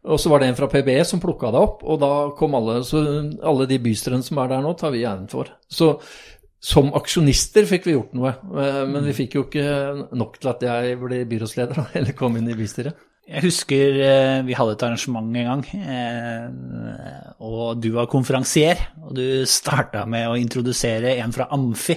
Og 0.02 0.18
så 0.18 0.32
var 0.32 0.42
det 0.42 0.50
en 0.50 0.58
fra 0.58 0.66
PBE 0.66 0.98
som 1.06 1.22
plukka 1.22 1.52
det 1.54 1.62
opp, 1.62 1.84
og 1.86 2.00
da 2.02 2.12
kom 2.34 2.56
alle 2.58 2.80
Så 2.82 2.98
alle 3.38 3.68
de 3.70 3.78
bystrendene 3.78 4.26
som 4.26 4.40
er 4.42 4.50
der 4.50 4.64
nå, 4.64 4.74
tar 4.74 4.90
vi 4.90 5.04
æren 5.06 5.28
for. 5.30 5.46
Så 5.70 5.94
som 6.62 6.92
aksjonister 6.94 7.66
fikk 7.66 7.88
vi 7.88 7.96
gjort 7.96 8.12
noe, 8.14 8.36
eh, 8.62 8.82
men 8.86 9.02
vi 9.08 9.16
fikk 9.24 9.38
jo 9.38 9.46
ikke 9.48 9.64
nok 10.14 10.36
til 10.38 10.52
at 10.52 10.62
jeg 10.68 10.98
ble 11.00 11.24
byrådsleder, 11.30 11.88
eller 11.98 12.14
kom 12.18 12.38
inn 12.38 12.52
i 12.52 12.58
bystyret. 12.58 13.08
Jeg 13.22 13.44
husker 13.44 13.98
eh, 14.02 14.40
vi 14.42 14.54
hadde 14.58 14.74
et 14.74 14.82
arrangement 14.82 15.28
en 15.38 15.46
gang, 15.46 15.60
eh, 15.78 17.28
og 17.42 17.78
du 17.80 17.92
var 17.94 18.08
konferansier. 18.10 18.80
Og 19.06 19.14
du 19.14 19.24
starta 19.48 20.02
med 20.10 20.26
å 20.28 20.38
introdusere 20.38 21.14
en 21.22 21.34
fra 21.34 21.46
Amfi. 21.54 21.96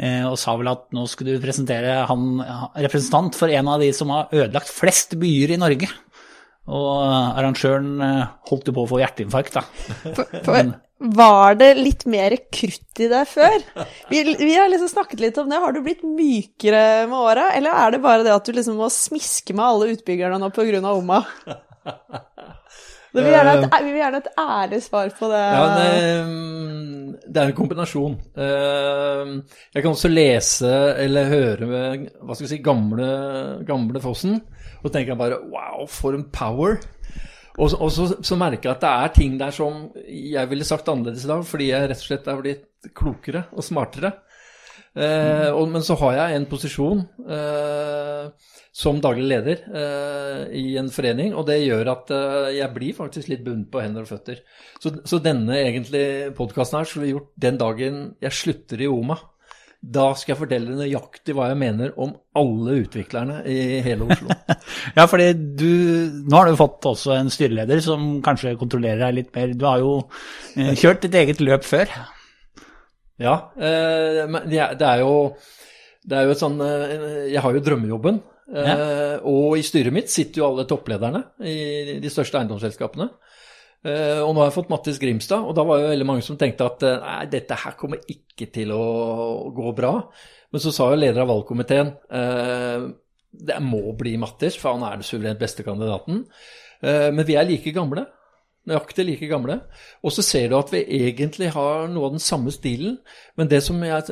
eh, 0.00 0.24
Og 0.24 0.38
sa 0.40 0.56
vel 0.56 0.72
at 0.72 0.88
nå 0.96 1.04
skulle 1.12 1.36
du 1.36 1.44
presentere 1.44 1.98
han 2.08 2.40
representant 2.80 3.36
for 3.36 3.52
en 3.52 3.68
av 3.68 3.84
de 3.84 3.92
som 3.96 4.12
har 4.14 4.32
ødelagt 4.32 4.72
flest 4.72 5.18
byer 5.20 5.52
i 5.52 5.60
Norge. 5.60 5.92
Og 6.66 6.88
arrangøren 7.36 8.00
holdt 8.48 8.72
jo 8.72 8.74
på 8.74 8.86
å 8.86 8.90
få 8.90 8.98
hjerteinfarkt, 9.04 9.60
da. 9.60 9.62
For, 10.16 10.72
var 10.98 11.58
det 11.60 11.74
litt 11.76 12.06
mer 12.08 12.32
krutt 12.52 13.00
i 13.04 13.08
deg 13.12 13.28
før? 13.28 13.56
Vi, 14.08 14.22
vi 14.40 14.54
har 14.56 14.70
liksom 14.72 14.88
snakket 14.88 15.20
litt 15.20 15.38
om 15.42 15.50
det. 15.50 15.58
Har 15.60 15.74
du 15.76 15.82
blitt 15.84 16.04
mykere 16.06 17.04
med 17.10 17.18
åra, 17.18 17.50
eller 17.56 17.76
er 17.84 17.92
det 17.92 18.02
bare 18.04 18.24
det 18.24 18.32
at 18.32 18.48
du 18.48 18.56
liksom 18.56 18.78
må 18.80 18.88
smiske 18.92 19.56
med 19.56 19.66
alle 19.66 19.90
utbyggerne 19.96 20.40
nå 20.40 20.48
pga. 20.56 20.80
Oma? 20.94 21.20
Vi 23.16 23.22
vil, 23.22 23.32
gjerne 23.32 23.52
et, 23.62 23.76
vi 23.80 23.92
vil 23.94 24.00
gjerne 24.02 24.18
et 24.20 24.26
ærlig 24.42 24.78
svar 24.84 25.12
på 25.16 25.28
det. 25.30 25.44
Ja, 25.56 25.66
det, 25.78 27.20
det 27.32 27.40
er 27.40 27.48
en 27.52 27.56
kombinasjon. 27.56 28.16
Eh, 28.36 29.30
Jeg 29.72 29.84
kan 29.84 29.94
også 29.94 30.10
lese 30.12 30.72
eller 31.00 31.30
høre 31.30 31.68
med 31.70 32.10
hva 32.20 32.36
skal 32.36 32.44
vi 32.44 32.50
si, 32.50 32.58
gamle, 32.64 33.08
gamle 33.68 34.02
Fossen, 34.04 34.36
og 34.82 34.92
tenker 34.92 35.16
bare 35.16 35.38
wow, 35.48 35.86
for 35.88 36.18
en 36.18 36.26
power. 36.34 36.76
Og, 37.56 37.72
og 37.72 37.90
så, 37.92 38.10
så 38.20 38.36
merker 38.38 38.68
jeg 38.68 38.76
at 38.76 38.84
det 38.84 38.92
er 38.92 39.14
ting 39.16 39.36
der 39.40 39.54
som 39.54 39.88
jeg 40.04 40.50
ville 40.50 40.66
sagt 40.68 40.88
annerledes 40.92 41.24
i 41.24 41.30
dag, 41.30 41.44
fordi 41.48 41.70
jeg 41.70 41.90
rett 41.90 42.02
og 42.02 42.08
slett 42.10 42.28
er 42.28 42.42
blitt 42.42 42.90
klokere 42.96 43.46
og 43.56 43.64
smartere. 43.64 44.12
Eh, 44.96 45.50
og, 45.52 45.66
men 45.68 45.84
så 45.84 45.96
har 46.00 46.14
jeg 46.16 46.36
en 46.36 46.46
posisjon 46.48 47.02
eh, 47.28 48.52
som 48.76 49.00
daglig 49.04 49.26
leder 49.28 49.62
eh, 49.68 50.42
i 50.56 50.64
en 50.80 50.88
forening, 50.92 51.34
og 51.36 51.46
det 51.48 51.58
gjør 51.62 51.90
at 51.92 52.12
eh, 52.16 52.50
jeg 52.58 52.72
blir 52.72 52.96
faktisk 52.96 53.32
litt 53.32 53.44
bundet 53.44 53.70
på 53.72 53.82
hender 53.84 54.04
og 54.06 54.10
føtter. 54.12 54.40
Så, 54.80 54.94
så 55.04 55.20
denne 55.24 55.58
egentlig 55.62 56.04
podkasten 56.36 56.80
her 56.80 56.88
skulle 56.88 57.08
vi 57.08 57.14
gjort 57.14 57.32
den 57.44 57.60
dagen 57.60 58.02
jeg 58.24 58.40
slutter 58.40 58.84
i 58.84 58.88
OMA. 58.88 59.18
Da 59.86 60.06
skal 60.18 60.32
jeg 60.32 60.40
fortelle 60.40 60.76
nøyaktig 60.78 61.34
hva 61.36 61.50
jeg 61.50 61.58
mener 61.60 61.92
om 62.00 62.14
alle 62.36 62.78
utviklerne 62.82 63.38
i 63.50 63.80
hele 63.84 64.08
Oslo. 64.08 64.34
Ja, 64.96 65.04
fordi 65.06 65.28
du 65.36 65.70
Nå 66.26 66.34
har 66.34 66.48
du 66.48 66.58
fått 66.58 66.86
også 66.88 67.14
en 67.14 67.30
styreleder 67.32 67.82
som 67.84 68.16
kanskje 68.24 68.56
kontrollerer 68.58 69.04
deg 69.04 69.18
litt 69.20 69.30
mer. 69.36 69.52
Du 69.54 69.66
har 69.68 69.82
jo 69.82 69.92
eh, 70.56 70.72
kjørt 70.78 71.04
ditt 71.04 71.18
eget 71.20 71.42
løp 71.44 71.66
før. 71.66 71.92
Ja, 73.22 73.36
eh, 73.56 74.24
men 74.28 74.48
det 74.50 74.60
er, 74.60 75.04
jo 75.04 75.36
det 76.04 76.18
er 76.18 76.26
jo 76.26 76.34
et 76.34 76.42
sånn 76.42 76.58
eh, 76.64 77.30
Jeg 77.32 77.44
har 77.44 77.54
jo 77.54 77.62
drømmejobben. 77.68 78.24
Ja. 78.46 78.74
Og 79.26 79.56
i 79.58 79.64
styret 79.66 79.90
mitt 79.94 80.10
sitter 80.12 80.38
jo 80.38 80.48
alle 80.52 80.66
topplederne 80.70 81.24
i 81.42 81.96
de 81.98 82.10
største 82.12 82.38
eiendomsselskapene. 82.38 83.08
Eh, 83.86 84.20
og 84.24 84.32
nå 84.32 84.40
har 84.40 84.48
jeg 84.48 84.56
fått 84.56 84.70
Mattis 84.72 84.98
Grimstad, 84.98 85.44
og 85.46 85.54
da 85.54 85.62
var 85.66 85.78
jo 85.78 85.90
veldig 85.92 86.06
mange 86.08 86.24
som 86.26 86.38
tenkte 86.40 86.66
at 86.66 86.82
eh, 86.86 86.98
nei, 87.02 87.28
dette 87.30 87.58
her 87.62 87.76
kommer 87.78 88.02
ikke 88.10 88.48
til 88.54 88.72
å 88.74 88.82
gå 89.54 89.74
bra. 89.76 89.92
Men 90.50 90.62
så 90.62 90.72
sa 90.74 90.88
jo 90.90 90.98
leder 90.98 91.22
av 91.22 91.30
valgkomiteen 91.30 91.92
eh, 92.18 92.86
det 93.36 93.58
må 93.62 93.82
bli 93.98 94.16
Mattis, 94.18 94.56
for 94.58 94.74
han 94.74 94.86
er 94.86 94.98
den 94.98 95.06
suverent 95.06 95.40
beste 95.42 95.64
kandidaten. 95.66 96.22
Men 96.80 97.24
vi 97.28 97.34
er 97.36 97.44
like 97.44 97.68
gamle. 97.76 98.06
Nøyaktig 98.64 99.04
like 99.04 99.28
gamle. 99.28 99.58
Og 100.00 100.14
så 100.14 100.24
ser 100.24 100.46
du 100.48 100.54
at 100.56 100.72
vi 100.72 100.80
egentlig 101.02 101.50
har 101.52 101.84
noe 101.92 102.08
av 102.08 102.14
den 102.14 102.22
samme 102.22 102.54
stilen. 102.54 102.94
Men 103.36 103.50
det 103.50 103.58
som 103.66 103.82
jeg 103.84 104.08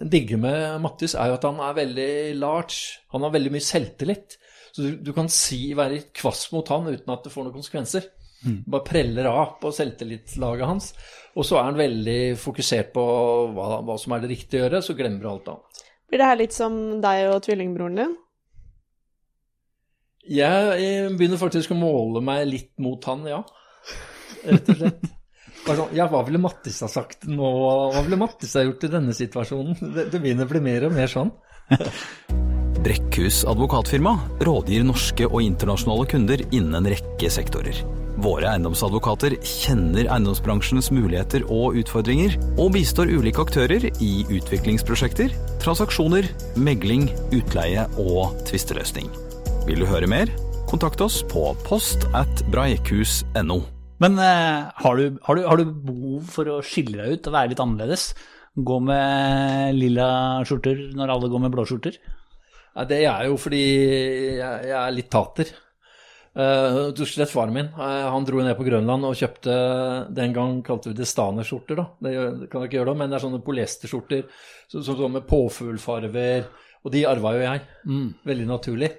digger 0.00 0.40
med 0.40 0.80
Mattis, 0.80 1.12
er 1.12 1.28
jo 1.28 1.36
at 1.36 1.44
han 1.50 1.60
er 1.66 1.76
veldig 1.82 2.08
large. 2.40 3.02
Han 3.12 3.26
har 3.26 3.34
veldig 3.36 3.52
mye 3.52 3.66
selvtillit. 3.66 4.38
Så 4.70 4.86
du, 4.86 4.96
du 5.10 5.12
kan 5.12 5.28
si, 5.28 5.74
være 5.76 6.06
kvass 6.16 6.46
mot 6.54 6.72
han 6.72 6.88
uten 6.88 7.12
at 7.12 7.28
det 7.28 7.34
får 7.34 7.44
noen 7.44 7.58
konsekvenser. 7.58 8.08
Bare 8.42 8.86
preller 8.86 9.28
av 9.28 9.58
på 9.60 9.72
selvtillitslaget 9.74 10.66
hans. 10.66 10.92
Og 11.36 11.46
så 11.46 11.60
er 11.60 11.68
han 11.68 11.78
veldig 11.78 12.20
fokusert 12.40 12.90
på 12.94 13.04
hva, 13.54 13.80
hva 13.86 13.96
som 14.00 14.16
er 14.16 14.24
det 14.24 14.32
riktige 14.32 14.62
å 14.62 14.64
gjøre, 14.64 14.82
så 14.82 14.96
glemmer 14.98 15.22
du 15.22 15.30
alt 15.30 15.52
annet. 15.52 15.84
Blir 16.10 16.22
det 16.22 16.28
her 16.32 16.40
litt 16.40 16.56
som 16.56 16.74
deg 17.02 17.28
og 17.30 17.44
tvillingbroren 17.46 18.00
din? 18.00 18.18
Jeg, 20.30 20.74
jeg 20.82 21.14
begynner 21.16 21.40
faktisk 21.40 21.72
å 21.74 21.78
måle 21.78 22.22
meg 22.24 22.44
litt 22.48 22.72
mot 22.82 23.04
han, 23.08 23.24
ja. 23.30 23.40
Rett 24.44 24.68
og 24.72 24.82
slett. 24.82 25.08
Sånn, 25.60 25.92
ja, 25.94 26.06
hva 26.10 26.22
ville 26.26 26.40
Mattis 26.40 26.80
ha 26.82 26.88
sagt 26.90 27.26
nå? 27.28 27.48
Hva 27.92 28.02
ville 28.06 28.18
Mattis 28.18 28.56
ha 28.56 28.64
gjort 28.64 28.86
i 28.88 28.90
denne 28.90 29.14
situasjonen? 29.14 29.76
Det, 29.94 30.08
det 30.10 30.20
begynner 30.22 30.48
å 30.48 30.50
bli 30.50 30.62
mer 30.64 30.88
og 30.88 30.96
mer 30.96 31.10
sånn. 31.12 31.32
Brekkhus 32.84 33.42
advokatfirma 33.48 34.16
rådgir 34.40 34.86
norske 34.88 35.28
og 35.28 35.42
internasjonale 35.44 36.08
kunder 36.10 36.46
innen 36.48 36.80
en 36.80 36.88
rekke 36.90 37.28
sektorer. 37.32 37.84
Våre 38.20 38.50
eiendomsadvokater 38.50 39.32
kjenner 39.46 40.04
eiendomsbransjens 40.04 40.90
muligheter 40.92 41.46
og 41.48 41.78
utfordringer, 41.80 42.34
og 42.60 42.74
bistår 42.74 43.08
ulike 43.08 43.40
aktører 43.40 43.86
i 44.04 44.10
utviklingsprosjekter, 44.28 45.32
transaksjoner, 45.62 46.28
megling, 46.60 47.06
utleie 47.32 47.86
og 48.02 48.36
tvisteløsning. 48.50 49.08
Vil 49.64 49.80
du 49.80 49.86
høre 49.88 50.10
mer? 50.10 50.32
Kontakt 50.68 51.00
oss 51.00 51.22
på 51.32 51.46
post 51.64 52.04
at 52.12 52.44
breikhus.no. 52.52 53.56
Men 54.04 54.20
eh, 54.20 54.68
har, 54.68 55.00
du, 55.00 55.16
har, 55.24 55.40
du, 55.40 55.48
har 55.48 55.62
du 55.62 55.72
behov 55.88 56.28
for 56.36 56.52
å 56.52 56.60
skille 56.64 57.00
deg 57.00 57.16
ut 57.16 57.32
og 57.32 57.36
være 57.38 57.54
litt 57.54 57.64
annerledes? 57.64 58.06
Gå 58.52 58.82
med 58.84 59.80
lilla 59.80 60.10
skjorter 60.44 60.90
når 60.92 61.16
alle 61.16 61.32
går 61.32 61.46
med 61.46 61.56
blå 61.56 61.64
skjorter? 61.68 61.96
Ja, 62.76 62.84
det 62.84 63.00
er 63.08 63.26
jo 63.30 63.40
fordi 63.40 63.64
jeg, 63.64 64.64
jeg 64.68 64.76
er 64.76 64.96
litt 64.98 65.08
tater. 65.12 65.56
Uh, 66.30 66.92
du 66.94 67.02
slett 67.06 67.30
faren 67.32 67.54
min. 67.54 67.68
Uh, 67.74 68.06
han 68.12 68.26
dro 68.26 68.38
ned 68.44 68.54
på 68.54 68.66
Grønland 68.66 69.06
og 69.08 69.16
kjøpte 69.18 69.54
Den 70.14 70.34
gang 70.36 70.60
kalte 70.62 70.92
vi 70.92 71.00
det 71.00 71.08
stanerskjorter, 71.10 71.80
da. 71.80 71.86
Det, 71.98 72.12
kan 72.52 72.62
jeg 72.62 72.70
ikke 72.70 72.78
gjøre 72.78 72.92
da, 72.92 72.98
men 73.00 73.10
det 73.10 73.18
er 73.18 73.24
sånne 73.24 73.42
polyesterskjorter 73.46 74.22
som 74.70 74.84
så, 74.84 74.94
sånn 74.94 75.16
med 75.18 75.26
påfuglfarver. 75.30 76.46
Og 76.86 76.94
de 76.94 77.04
arva 77.08 77.34
jo 77.34 77.42
jeg. 77.42 77.64
Veldig 78.30 78.46
naturlig. 78.48 78.92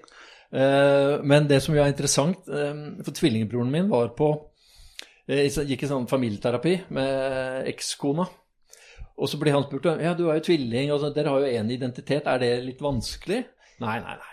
Uh, 0.52 1.24
men 1.24 1.48
det 1.48 1.62
som 1.64 1.76
jo 1.78 1.84
er 1.84 1.94
interessant, 1.94 2.44
for 2.46 3.16
tvillingbroren 3.16 3.72
min 3.72 3.88
var 3.92 4.12
på 4.18 4.34
eh, 5.32 5.48
Gikk 5.48 5.88
i 5.88 5.90
sånn 5.90 6.10
familieterapi 6.12 6.76
med 6.98 7.72
ekskona. 7.72 8.28
Og 9.22 9.30
så 9.30 9.40
blir 9.40 9.56
han 9.56 9.64
spurt 9.68 9.88
ja, 10.02 10.16
du 10.18 10.28
er 10.28 10.42
jo 10.42 10.48
tvilling, 10.50 10.92
og 10.92 11.00
så, 11.00 11.14
dere 11.16 11.32
har 11.32 11.46
jo 11.46 11.56
én 11.62 11.72
identitet, 11.72 12.28
er 12.28 12.44
det 12.44 12.54
litt 12.66 12.84
vanskelig? 12.84 13.44
Nei, 13.82 13.98
nei, 14.04 14.20
nei. 14.20 14.31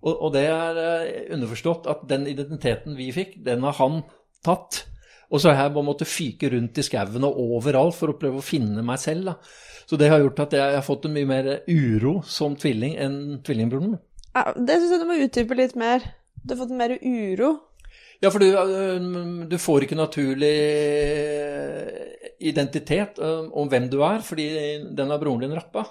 Og, 0.00 0.14
og 0.14 0.32
det 0.34 0.46
er 0.48 0.78
eh, 0.80 1.34
underforstått 1.36 1.88
at 1.92 2.06
den 2.08 2.26
identiteten 2.30 2.96
vi 2.98 3.10
fikk, 3.14 3.36
den 3.44 3.66
har 3.66 3.76
han 3.80 4.00
tatt. 4.46 4.84
Og 5.30 5.42
så 5.42 5.52
har 5.52 5.68
jeg 5.68 5.76
en 5.78 5.86
måte 5.86 6.08
fyke 6.08 6.50
rundt 6.50 6.80
i 6.80 6.84
skauen 6.84 7.26
og 7.26 7.38
overalt 7.58 7.94
for 7.98 8.10
å 8.10 8.18
prøve 8.18 8.40
å 8.40 8.44
finne 8.44 8.82
meg 8.86 8.98
selv. 9.02 9.30
Da. 9.30 9.36
Så 9.86 9.98
det 10.00 10.10
har 10.10 10.22
gjort 10.22 10.42
at 10.46 10.56
jeg 10.56 10.78
har 10.78 10.86
fått 10.86 11.06
en 11.06 11.14
mye 11.14 11.28
mer 11.28 11.50
uro 11.68 12.20
som 12.26 12.56
tvilling 12.58 12.96
enn 12.98 13.18
tvillingbroren 13.46 13.92
min. 13.92 14.00
Ja, 14.30 14.50
det 14.54 14.78
syns 14.78 14.94
jeg 14.94 15.02
du 15.02 15.08
må 15.08 15.18
utdype 15.22 15.58
litt 15.58 15.76
mer. 15.78 16.04
Du 16.42 16.54
har 16.54 16.62
fått 16.62 16.74
mer 16.74 16.96
uro. 16.96 17.52
Ja, 18.20 18.28
for 18.28 18.42
du, 18.42 18.48
øh, 18.52 19.46
du 19.48 19.56
får 19.58 19.86
ikke 19.86 19.98
naturlig 19.98 20.56
identitet 22.40 23.18
øh, 23.18 23.48
om 23.56 23.68
hvem 23.68 23.88
du 23.92 24.00
er, 24.04 24.20
fordi 24.24 24.46
den 24.96 25.10
har 25.10 25.20
broren 25.20 25.46
din 25.46 25.56
rappa. 25.56 25.86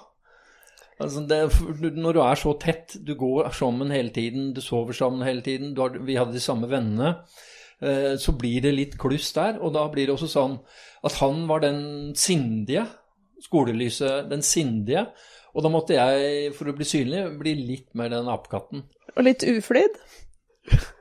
Altså 1.00 1.22
det, 1.24 1.38
når 1.96 2.16
du 2.16 2.20
er 2.20 2.36
så 2.36 2.52
tett, 2.60 2.98
du 3.06 3.14
går 3.18 3.48
sammen 3.56 3.92
hele 3.94 4.12
tiden, 4.12 4.50
du 4.52 4.60
sover 4.60 4.96
sammen 4.96 5.24
hele 5.24 5.40
tiden, 5.44 5.72
du 5.74 5.80
har, 5.80 5.96
vi 5.96 6.18
hadde 6.18 6.36
de 6.36 6.42
samme 6.44 6.68
vennene, 6.68 7.14
eh, 7.80 8.16
så 8.20 8.34
blir 8.36 8.66
det 8.66 8.74
litt 8.76 8.98
kluss 9.00 9.30
der. 9.36 9.56
Og 9.64 9.72
da 9.76 9.86
blir 9.92 10.08
det 10.08 10.16
også 10.16 10.28
sånn 10.28 10.58
at 11.06 11.16
han 11.22 11.46
var 11.48 11.64
den 11.64 12.12
sindige, 12.18 12.84
skolelyset, 13.40 14.28
den 14.28 14.44
sindige. 14.44 15.06
Og 15.56 15.64
da 15.64 15.72
måtte 15.72 15.96
jeg, 15.96 16.52
for 16.54 16.70
å 16.70 16.76
bli 16.76 16.86
synlig, 16.86 17.24
bli 17.40 17.56
litt 17.58 17.88
mer 17.98 18.12
den 18.12 18.28
apekatten. 18.30 18.84
Og 19.16 19.24
litt 19.24 19.46
uflid. 19.48 19.96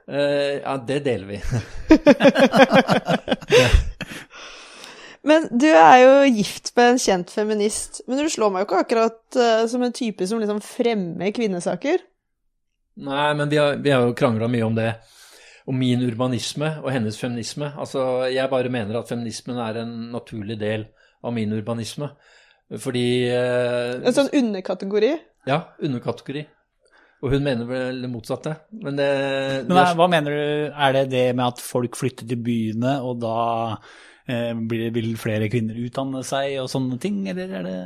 Eh, 0.10 0.63
ja, 0.63 0.79
det 0.88 1.03
deler 1.06 1.36
vi. 1.36 1.44
Men 5.29 5.45
du 5.62 5.67
er 5.69 5.98
jo 6.01 6.13
gift 6.39 6.71
med 6.77 6.95
en 6.95 7.01
kjent 7.01 7.33
feminist. 7.33 8.01
Men 8.07 8.21
du 8.21 8.29
slår 8.31 8.53
meg 8.53 8.63
jo 8.63 8.69
ikke 8.69 8.83
akkurat 8.86 9.38
uh, 9.38 9.63
som 9.69 9.83
en 9.86 9.95
type 9.95 10.27
som 10.29 10.41
liksom 10.41 10.62
fremmer 10.65 11.33
kvinnesaker. 11.36 12.03
Nei, 13.00 13.29
men 13.38 13.51
vi 13.51 13.59
har, 13.62 13.77
vi 13.79 13.93
har 13.93 14.03
jo 14.07 14.17
krangla 14.17 14.50
mye 14.51 14.67
om 14.67 14.75
det. 14.77 14.91
Om 15.69 15.77
min 15.77 16.01
urbanisme 16.01 16.71
og 16.81 16.89
hennes 16.95 17.17
feminisme. 17.19 17.69
Altså, 17.77 18.25
jeg 18.33 18.50
bare 18.51 18.74
mener 18.74 18.98
at 19.00 19.12
feminismen 19.12 19.59
er 19.62 19.83
en 19.83 19.95
naturlig 20.15 20.57
del 20.59 20.88
av 21.21 21.36
min 21.36 21.53
urbanisme. 21.53 22.09
Fordi 22.79 23.07
uh, 23.29 24.00
En 24.01 24.15
sånn 24.15 24.33
underkategori. 24.41 25.13
Ja, 25.50 25.63
underkategori. 25.81 26.45
Og 27.19 27.33
hun 27.33 27.43
mener 27.43 27.67
vel 27.67 27.98
det 28.03 28.09
motsatte. 28.12 28.53
Men 28.71 28.95
det, 29.00 29.09
Men 29.67 29.75
hva, 29.75 29.89
hva 30.00 30.07
mener 30.12 30.36
du, 30.36 30.43
er 30.71 30.93
det 30.95 31.09
det 31.12 31.25
med 31.36 31.50
at 31.50 31.63
folk 31.63 31.98
flytter 32.00 32.29
til 32.29 32.39
byene, 32.45 32.93
og 33.03 33.19
da 33.19 33.39
blir, 34.69 34.89
vil 34.93 35.13
flere 35.17 35.50
kvinner 35.50 35.77
utdanne 35.81 36.21
seg 36.27 36.59
og 36.62 36.69
sånne 36.71 37.00
ting, 37.01 37.24
eller 37.31 37.57
er 37.59 37.67
det 37.67 37.79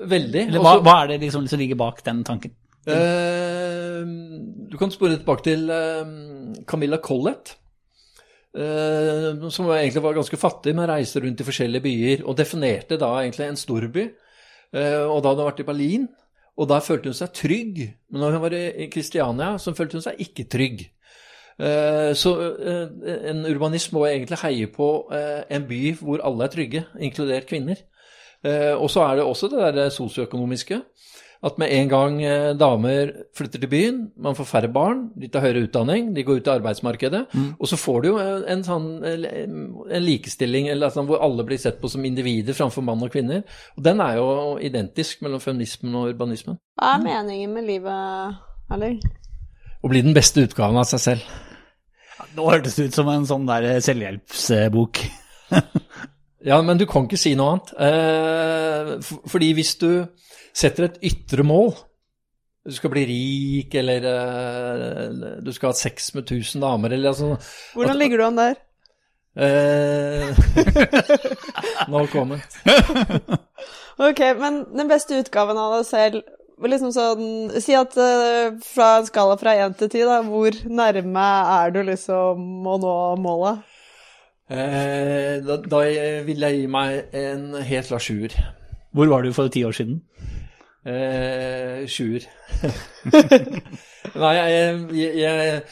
Veldig. 0.00 0.46
Eller 0.48 0.62
hva, 0.64 0.78
hva 0.80 0.94
er 1.02 1.12
det 1.12 1.20
liksom 1.26 1.46
som 1.50 1.60
ligger 1.60 1.76
bak 1.80 1.98
den 2.06 2.22
tanken? 2.24 2.54
Eh, 2.88 4.00
du 4.70 4.76
kan 4.80 4.92
spore 4.92 5.18
tilbake 5.18 5.44
til 5.44 5.66
eh, 5.74 6.14
Camilla 6.68 7.00
Collett, 7.04 7.52
eh, 8.56 9.50
som 9.52 9.68
egentlig 9.74 10.04
var 10.04 10.16
ganske 10.16 10.40
fattig, 10.40 10.74
men 10.76 10.88
reiste 10.88 11.20
rundt 11.20 11.42
i 11.42 11.46
forskjellige 11.46 11.84
byer 11.84 12.24
og 12.24 12.38
definerte 12.38 12.96
da 13.00 13.12
egentlig 13.20 13.50
en 13.50 13.60
storby. 13.60 14.06
Eh, 14.72 15.02
og 15.04 15.20
da 15.20 15.34
hadde 15.34 15.44
hun 15.44 15.50
vært 15.50 15.62
i 15.64 15.68
Berlin, 15.68 16.08
og 16.60 16.70
der 16.70 16.84
følte 16.84 17.12
hun 17.12 17.20
seg 17.20 17.34
trygg. 17.36 17.82
Men 18.08 18.24
når 18.24 18.36
hun 18.36 18.44
var 18.46 18.56
i 18.56 18.88
Kristiania, 18.92 19.52
så 19.60 19.76
følte 19.76 20.00
hun 20.00 20.06
seg 20.06 20.24
ikke 20.24 20.48
trygg. 20.48 20.86
Eh, 21.60 22.14
Så 22.16 22.32
eh, 22.40 23.30
en 23.30 23.44
urbanist 23.46 23.92
må 23.92 24.06
egentlig 24.08 24.40
heie 24.42 24.66
på 24.72 24.90
eh, 25.12 25.44
en 25.50 25.68
by 25.68 25.82
hvor 26.00 26.24
alle 26.24 26.46
er 26.46 26.54
trygge, 26.54 26.84
inkludert 26.98 27.46
kvinner. 27.50 27.76
Eh, 28.44 28.72
Og 28.74 28.88
så 28.90 29.04
er 29.04 29.16
det 29.16 29.24
også 29.24 29.50
det 29.52 29.74
der 29.74 29.88
sosioøkonomiske. 29.90 30.80
At 31.42 31.56
med 31.58 31.72
en 31.72 31.88
gang 31.88 32.18
damer 32.60 33.12
flytter 33.36 33.62
til 33.62 33.68
byen, 33.72 34.00
man 34.20 34.34
får 34.36 34.44
færre 34.44 34.68
barn, 34.68 35.06
de 35.16 35.28
tar 35.32 35.40
høyere 35.40 35.62
utdanning, 35.64 36.10
de 36.12 36.22
går 36.22 36.36
ut 36.42 36.46
i 36.46 36.50
arbeidsmarkedet, 36.52 37.22
og 37.58 37.68
så 37.68 37.78
får 37.80 38.02
du 38.02 38.08
jo 38.10 38.18
en, 38.44 38.64
sånn 38.64 38.88
en 39.08 40.04
likestilling 40.04 40.68
eller 40.68 40.92
sånn, 40.92 41.08
hvor 41.08 41.24
alle 41.24 41.46
blir 41.48 41.56
sett 41.56 41.80
på 41.80 41.88
som 41.88 42.04
individer 42.04 42.52
framfor 42.52 42.84
mann 42.84 43.00
og 43.00 43.08
kvinner. 43.16 43.40
Og 43.78 43.84
den 43.88 44.04
er 44.04 44.18
jo 44.20 44.58
identisk 44.60 45.22
mellom 45.24 45.40
feminismen 45.40 45.96
og 45.96 46.12
urbanismen. 46.12 46.60
Hva 46.76 46.98
er 46.98 47.06
meningen 47.08 47.56
med 47.56 47.64
livet, 47.72 48.36
Erling? 48.70 49.00
Å 49.80 49.88
bli 49.88 50.04
den 50.04 50.12
beste 50.12 50.44
utgaven 50.44 50.76
av 50.76 50.84
seg 50.92 51.00
selv. 51.00 51.24
Nå 52.36 52.46
hørtes 52.50 52.76
det 52.78 52.88
ut 52.90 52.96
som 52.96 53.08
en 53.12 53.26
sånn 53.28 53.46
der 53.48 53.72
selvhjelpsbok. 53.84 55.04
Ja, 56.40 56.56
men 56.64 56.78
du 56.80 56.86
kan 56.88 57.04
ikke 57.04 57.18
si 57.20 57.34
noe 57.36 57.50
annet. 57.52 57.70
Eh, 57.84 59.16
fordi 59.28 59.50
hvis 59.58 59.74
du 59.76 59.90
setter 60.56 60.86
et 60.86 60.96
ytre 61.04 61.44
mål 61.44 61.74
Du 62.64 62.72
skal 62.72 62.92
bli 62.94 63.02
rik, 63.08 63.74
eller 63.76 64.06
eh, 64.08 65.36
du 65.44 65.50
skal 65.52 65.74
ha 65.74 65.76
sex 65.76 66.14
med 66.16 66.24
1000 66.24 66.64
damer, 66.64 66.94
eller 66.96 67.12
altså 67.12 67.36
Hvordan 67.76 68.00
ligger 68.00 68.22
du 68.22 68.24
an 68.30 68.40
der? 68.40 68.56
eh, 69.36 70.32
kommer 71.86 72.06
comment. 72.06 72.58
Ok, 74.00 74.20
men 74.40 74.62
den 74.72 74.88
beste 74.88 75.18
utgaven 75.20 75.58
av 75.60 75.74
deg 75.76 75.84
selv 75.84 76.22
liksom 76.68 76.92
sånn, 76.92 77.26
Si 77.62 77.72
at 77.76 77.96
eh, 77.96 78.52
fra 78.64 78.98
en 78.98 79.08
skala 79.08 79.38
fra 79.40 79.54
én 79.56 79.76
til 79.78 79.88
ti, 79.92 80.02
da, 80.04 80.20
hvor 80.26 80.56
nærme 80.68 81.26
er 81.56 81.72
du 81.72 81.80
liksom 81.86 82.66
å 82.68 82.76
nå 82.82 82.94
målet? 83.24 83.62
Eh, 84.50 85.38
da, 85.46 85.56
da 85.62 85.82
vil 86.26 86.42
jeg 86.42 86.58
gi 86.58 86.66
meg 86.70 87.14
en 87.16 87.54
helt 87.64 87.88
klar 87.88 88.02
sjuer. 88.02 88.34
Hvor 88.92 89.08
var 89.12 89.22
du 89.22 89.32
for 89.32 89.48
ti 89.52 89.62
år 89.64 89.76
siden? 89.76 90.00
Eh, 90.84 91.86
sjuer. 91.88 92.24
Nei, 94.20 94.34
jeg, 94.34 94.80
jeg, 94.96 95.12
jeg 95.20 95.62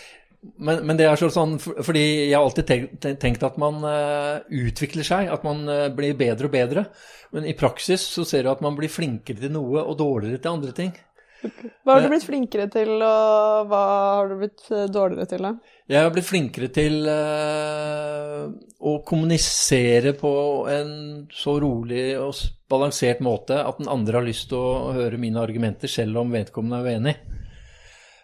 men, 0.57 0.81
men 0.87 0.99
det 0.99 1.07
er 1.09 1.21
sånn 1.21 1.57
fordi 1.61 2.05
jeg 2.29 2.35
har 2.35 2.45
alltid 2.45 3.19
tenkt, 3.21 3.45
at 3.47 3.59
man 3.61 3.83
eh, 3.87 4.47
utvikler 4.67 5.07
seg, 5.07 5.29
at 5.33 5.45
man 5.47 5.67
eh, 5.71 5.89
blir 5.95 6.17
bedre 6.19 6.49
og 6.49 6.55
bedre. 6.55 6.87
Men 7.35 7.45
i 7.45 7.57
praksis 7.59 8.07
så 8.09 8.25
ser 8.25 8.47
du 8.47 8.53
at 8.53 8.65
man 8.65 8.79
blir 8.79 8.91
flinkere 8.93 9.45
til 9.45 9.53
noe 9.53 9.85
og 9.85 9.99
dårligere 10.01 10.41
til 10.41 10.57
andre 10.57 10.75
ting. 10.77 10.97
Hva 11.39 11.95
har 11.95 12.03
du 12.03 12.11
blitt 12.11 12.27
flinkere 12.27 12.67
til, 12.73 12.91
og 12.99 13.69
hva 13.71 13.83
har 14.19 14.31
du 14.31 14.39
blitt 14.41 14.65
eh, 14.75 14.89
dårligere 14.91 15.29
til? 15.31 15.47
da? 15.47 15.53
Jeg 15.89 16.05
har 16.05 16.13
blitt 16.15 16.29
flinkere 16.29 16.69
til 16.75 16.97
eh, 17.13 18.45
å 18.79 18.95
kommunisere 19.07 20.15
på 20.19 20.33
en 20.73 20.93
så 21.33 21.59
rolig 21.63 22.11
og 22.19 22.35
balansert 22.69 23.23
måte 23.25 23.61
at 23.63 23.79
den 23.81 23.91
andre 23.93 24.19
har 24.19 24.27
lyst 24.27 24.51
til 24.51 24.59
å 24.59 24.95
høre 24.99 25.21
mine 25.21 25.41
argumenter, 25.41 25.91
selv 25.91 26.25
om 26.25 26.35
vedkommende 26.35 26.83
er 26.83 26.99
uenig. 26.99 27.17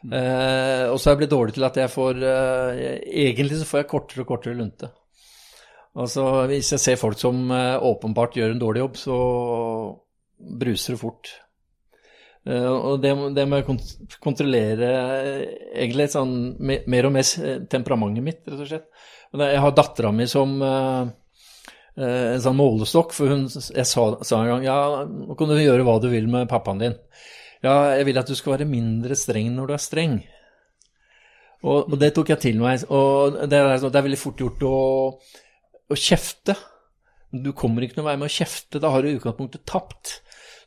Eh, 0.05 0.85
og 0.91 0.99
så 1.01 1.09
har 1.09 1.15
jeg 1.15 1.21
blitt 1.23 1.33
dårlig 1.33 1.55
til 1.57 1.65
at 1.65 1.79
jeg 1.81 1.89
får 1.89 2.19
eh, 2.29 2.81
Egentlig 3.25 3.57
så 3.63 3.69
får 3.71 3.81
jeg 3.81 3.89
kortere 3.89 4.25
og 4.25 4.29
kortere 4.29 4.59
lunte. 4.59 4.91
Altså 5.95 6.25
hvis 6.51 6.73
jeg 6.75 6.83
ser 6.83 7.01
folk 7.01 7.17
som 7.21 7.47
eh, 7.55 7.79
åpenbart 7.81 8.37
gjør 8.37 8.53
en 8.53 8.61
dårlig 8.61 8.83
jobb, 8.85 8.99
så 9.01 9.17
bruser 10.61 10.95
det 10.97 11.01
fort. 11.01 11.31
Eh, 12.45 12.69
og 12.69 12.99
det, 13.01 13.15
det 13.39 13.47
må 13.49 13.61
jeg 13.63 13.69
kont 13.71 14.17
kontrollere 14.21 14.91
eh, 14.93 15.43
egentlig 15.87 16.11
sånn 16.13 16.35
me- 16.61 16.83
mer 16.93 17.09
og 17.09 17.15
mer 17.17 17.25
eh, 17.41 17.61
temperamentet 17.73 18.27
mitt, 18.27 18.43
rett 18.45 18.61
og 18.67 18.69
slett. 18.75 18.89
Jeg 19.35 19.63
har 19.65 19.73
dattera 19.75 20.13
mi 20.15 20.27
som 20.31 20.61
en 20.63 22.43
sånn 22.43 22.55
målestokk, 22.59 23.11
for 23.17 23.33
hun, 23.33 23.49
jeg 23.51 23.87
sa, 23.87 24.05
sa 24.23 24.39
en 24.45 24.51
gang 24.53 24.67
ja, 24.67 24.77
nå 25.11 25.35
kan 25.39 25.51
du 25.51 25.57
gjøre 25.59 25.83
hva 25.87 25.97
du 26.03 26.07
vil 26.13 26.29
med 26.31 26.47
pappaen 26.51 26.83
din. 26.85 26.95
Ja, 27.65 27.75
jeg 27.97 28.05
vil 28.11 28.19
at 28.21 28.29
du 28.29 28.35
skal 28.37 28.59
være 28.59 28.69
mindre 28.69 29.17
streng 29.17 29.51
når 29.57 29.71
du 29.71 29.75
er 29.77 29.83
streng. 29.83 30.19
Og, 31.65 31.89
og 31.89 31.97
det 32.01 32.11
tok 32.17 32.35
jeg 32.35 32.43
til 32.43 32.61
meg. 32.61 32.85
Og 32.93 33.39
det 33.49 33.57
er, 33.57 33.79
sånn- 33.81 33.93
det 33.95 34.01
er 34.03 34.07
veldig 34.09 34.21
fort 34.21 34.43
gjort 34.43 34.65
å, 34.69 34.77
å 35.89 35.97
kjefte. 35.97 36.57
Du 37.33 37.51
kommer 37.57 37.83
ikke 37.87 37.97
noen 37.99 38.11
vei 38.13 38.17
med 38.21 38.29
å 38.29 38.35
kjefte, 38.35 38.79
da 38.79 38.93
har 38.95 39.03
du 39.03 39.09
i 39.11 39.17
utgangspunktet 39.17 39.65
tapt. 39.67 40.19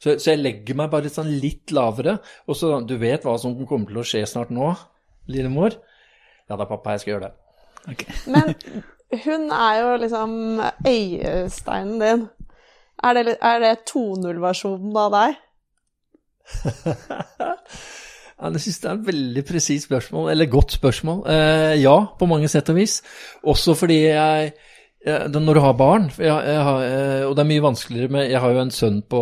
Så, 0.01 0.17
så 0.19 0.33
jeg 0.33 0.41
legger 0.41 0.75
meg 0.77 0.89
bare 0.91 1.09
sånn 1.09 1.29
litt 1.41 1.71
lavere, 1.73 2.17
og 2.45 2.57
så 2.59 2.73
du 2.85 2.97
vet 3.01 3.23
hva 3.25 3.37
som 3.41 3.55
kommer 3.69 3.89
til 3.93 4.01
å 4.01 4.05
skje 4.05 4.25
snart 4.29 4.51
nå. 4.53 4.73
lillemor. 5.31 5.77
Ja 6.49 6.57
da, 6.59 6.65
pappa, 6.67 6.93
jeg 6.95 7.05
skal 7.05 7.13
gjøre 7.13 7.29
det. 7.29 7.35
Men 8.33 8.51
hun 9.23 9.47
er 9.55 9.79
jo 9.81 9.93
liksom 10.01 10.35
øyesteinen 10.87 12.01
din. 12.03 12.27
Er 13.05 13.13
det, 13.17 13.37
er 13.41 13.59
det 13.63 13.73
2.0-versjonen 13.93 14.97
av 15.05 15.13
deg? 15.13 15.37
Ja, 18.37 18.51
det 18.53 18.59
synes 18.61 18.77
jeg 18.83 18.89
er 18.91 18.97
et 18.99 19.07
veldig 19.07 19.43
presist 19.47 19.87
spørsmål, 19.87 20.27
eller 20.29 20.45
godt 20.45 20.75
spørsmål. 20.75 21.23
Eh, 21.33 21.75
ja, 21.81 21.95
på 22.19 22.27
mange 22.29 22.49
sett 22.51 22.69
og 22.69 22.77
vis. 22.77 22.99
Også 23.49 23.73
fordi 23.73 23.97
jeg 24.03 24.51
eh, 25.05 25.25
Når 25.33 25.53
du 25.53 25.59
har 25.59 25.73
barn, 25.73 26.11
jeg, 26.17 26.29
jeg 26.29 26.61
har, 26.67 26.83
eh, 26.85 27.23
og 27.25 27.33
det 27.33 27.41
er 27.41 27.49
mye 27.49 27.65
vanskeligere 27.65 28.13
med 28.13 28.29
Jeg 28.29 28.41
har 28.43 28.53
jo 28.53 28.61
en 28.61 28.71
sønn 28.71 29.01
på 29.01 29.21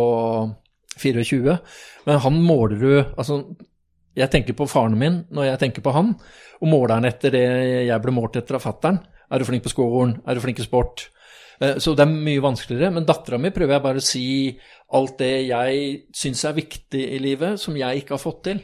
24, 1.00 1.56
men 2.06 2.20
han 2.20 2.42
måler 2.42 2.76
du 2.76 2.92
Altså, 3.16 3.42
jeg 4.16 4.30
tenker 4.30 4.56
på 4.56 4.68
faren 4.68 4.98
min 4.98 5.22
når 5.30 5.48
jeg 5.50 5.58
tenker 5.64 5.84
på 5.84 5.96
han, 5.96 6.12
og 6.60 6.68
måler 6.68 6.98
han 6.98 7.08
etter 7.08 7.32
det 7.32 7.46
jeg 7.88 8.02
ble 8.04 8.12
målt 8.12 8.36
etter 8.36 8.60
av 8.60 8.64
fattern. 8.64 9.00
Er 9.32 9.40
du 9.40 9.48
flink 9.48 9.64
på 9.64 9.72
skolen? 9.72 10.18
Er 10.26 10.36
du 10.36 10.44
flink 10.44 10.60
i 10.60 10.64
sport? 10.68 11.08
Eh, 11.60 11.76
Så 11.78 11.94
det 11.96 12.04
er 12.06 12.12
mye 12.12 12.42
vanskeligere. 12.44 12.92
Men 12.92 13.06
dattera 13.08 13.38
mi 13.38 13.50
prøver 13.50 13.76
jeg 13.76 13.84
bare 13.84 14.02
å 14.02 14.06
si 14.06 14.26
alt 14.96 15.18
det 15.18 15.32
jeg 15.48 16.02
syns 16.14 16.44
er 16.44 16.58
viktig 16.58 17.04
i 17.16 17.20
livet, 17.22 17.60
som 17.60 17.76
jeg 17.76 18.02
ikke 18.02 18.16
har 18.16 18.22
fått 18.22 18.42
til. 18.50 18.60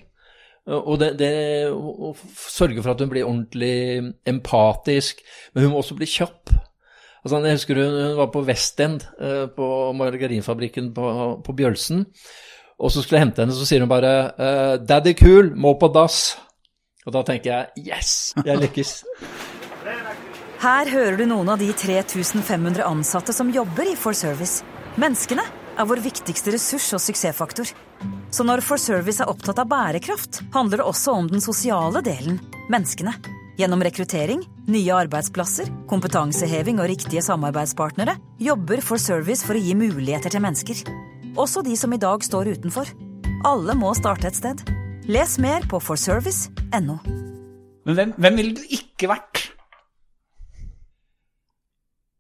Og 0.70 0.94
det, 1.00 1.16
det 1.18 1.33
å 1.74 2.12
sørge 2.38 2.83
for 2.85 2.92
at 2.92 3.00
hun 3.02 3.11
blir 3.11 3.26
ordentlig 3.26 4.12
empatisk, 4.31 5.24
men 5.55 5.64
hun 5.64 5.72
må 5.72 5.81
også 5.81 5.96
bli 5.98 6.07
kjapp. 6.07 6.52
Altså, 7.24 7.40
jeg 7.42 7.59
husker 7.59 7.81
hun 7.81 7.96
hun 7.96 8.16
var 8.18 8.31
på 8.35 8.44
West 8.46 8.81
End, 8.83 9.02
eh, 9.18 9.46
på 9.50 9.66
margarinfabrikken 9.98 10.92
på, 10.94 11.09
på 11.42 11.57
Bjølsen. 11.59 12.07
Og 12.83 12.90
så 12.90 13.02
skulle 13.02 13.18
jeg 13.20 13.28
hente 13.28 13.42
henne, 13.42 13.55
så 13.55 13.66
sier 13.66 13.83
hun 13.83 13.90
bare 13.90 14.14
eh, 14.38 14.76
'Daddy 14.83 15.14
Cool, 15.18 15.52
må 15.55 15.74
på 15.78 15.90
dass'. 15.94 16.38
Og 17.07 17.12
da 17.12 17.22
tenker 17.26 17.50
jeg 17.50 17.87
'yes, 17.87 18.35
jeg 18.46 18.59
lykkes'. 18.62 19.02
Her 20.62 20.87
hører 20.87 21.16
du 21.18 21.25
noen 21.27 21.48
av 21.51 21.59
de 21.59 21.72
3500 21.75 22.85
ansatte 22.87 23.35
som 23.35 23.48
jobber 23.51 23.88
i 23.90 23.96
For 23.98 24.14
Service. 24.14 24.61
Menneskene 24.94 25.42
er 25.42 25.87
vår 25.90 25.98
viktigste 26.05 26.53
ressurs 26.55 26.85
og 26.94 27.01
suksessfaktor. 27.03 27.72
Så 28.31 28.46
når 28.46 28.62
For 28.62 28.79
Service 28.79 29.18
er 29.18 29.33
opptatt 29.33 29.59
av 29.59 29.66
bærekraft, 29.72 30.38
handler 30.55 30.79
det 30.79 30.87
også 30.87 31.16
om 31.18 31.31
den 31.33 31.42
sosiale 31.42 31.98
delen 32.07 32.38
menneskene. 32.70 33.16
Gjennom 33.59 33.83
rekruttering, 33.83 34.44
nye 34.70 35.01
arbeidsplasser, 35.03 35.66
kompetanseheving 35.90 36.79
og 36.79 36.92
riktige 36.92 37.25
samarbeidspartnere 37.27 38.14
jobber 38.38 38.85
For 38.87 39.03
Service 39.03 39.42
for 39.42 39.59
å 39.59 39.64
gi 39.64 39.75
muligheter 39.75 40.31
til 40.31 40.46
mennesker. 40.46 40.85
Også 41.42 41.64
de 41.66 41.75
som 41.81 41.90
i 41.90 41.98
dag 41.98 42.22
står 42.22 42.53
utenfor. 42.55 42.87
Alle 43.51 43.75
må 43.75 43.90
starte 43.98 44.31
et 44.31 44.38
sted. 44.38 44.62
Les 45.11 45.38
mer 45.42 45.66
på 45.66 45.83
forservice.no. 45.83 47.01
Men 47.83 47.98
hvem, 47.98 48.14
hvem 48.14 48.38
ville 48.38 48.62
du 48.62 48.79
ikke 48.79 49.11
vært? 49.11 49.48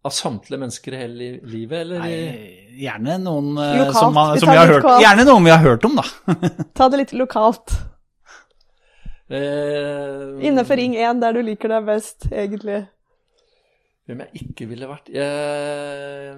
Av 0.02 0.10
samtlige 0.10 0.58
mennesker 0.58 0.94
i 0.96 0.98
hele 0.98 1.26
livet, 1.46 1.76
eller? 1.84 2.00
Nei, 2.02 2.78
gjerne 2.82 3.20
noen 3.22 3.52
eh, 3.54 3.76
Lokalt. 3.84 3.98
som, 4.00 4.14
man- 4.16 4.38
som 4.42 4.50
vi 4.50 4.56
har 4.58 4.66
hørt. 4.72 4.88
Gjerne 5.04 5.26
noen 5.28 5.44
vi 5.46 5.52
har 5.54 5.60
hørt 5.62 5.84
om, 5.86 5.94
da. 6.00 6.34
Ta 6.78 6.88
det 6.90 6.98
litt 7.04 7.12
lokalt. 7.14 7.70
Eh, 9.32 10.42
Innenfor 10.48 10.76
Ring 10.76 10.96
1, 10.98 11.20
der 11.22 11.36
du 11.38 11.42
liker 11.46 11.70
deg 11.72 11.86
best, 11.86 12.26
egentlig. 12.32 12.82
Hvem 14.10 14.18
jeg 14.24 14.42
ikke 14.42 14.66
ville 14.66 14.88
vært 14.90 15.12
Jeg, 15.14 16.32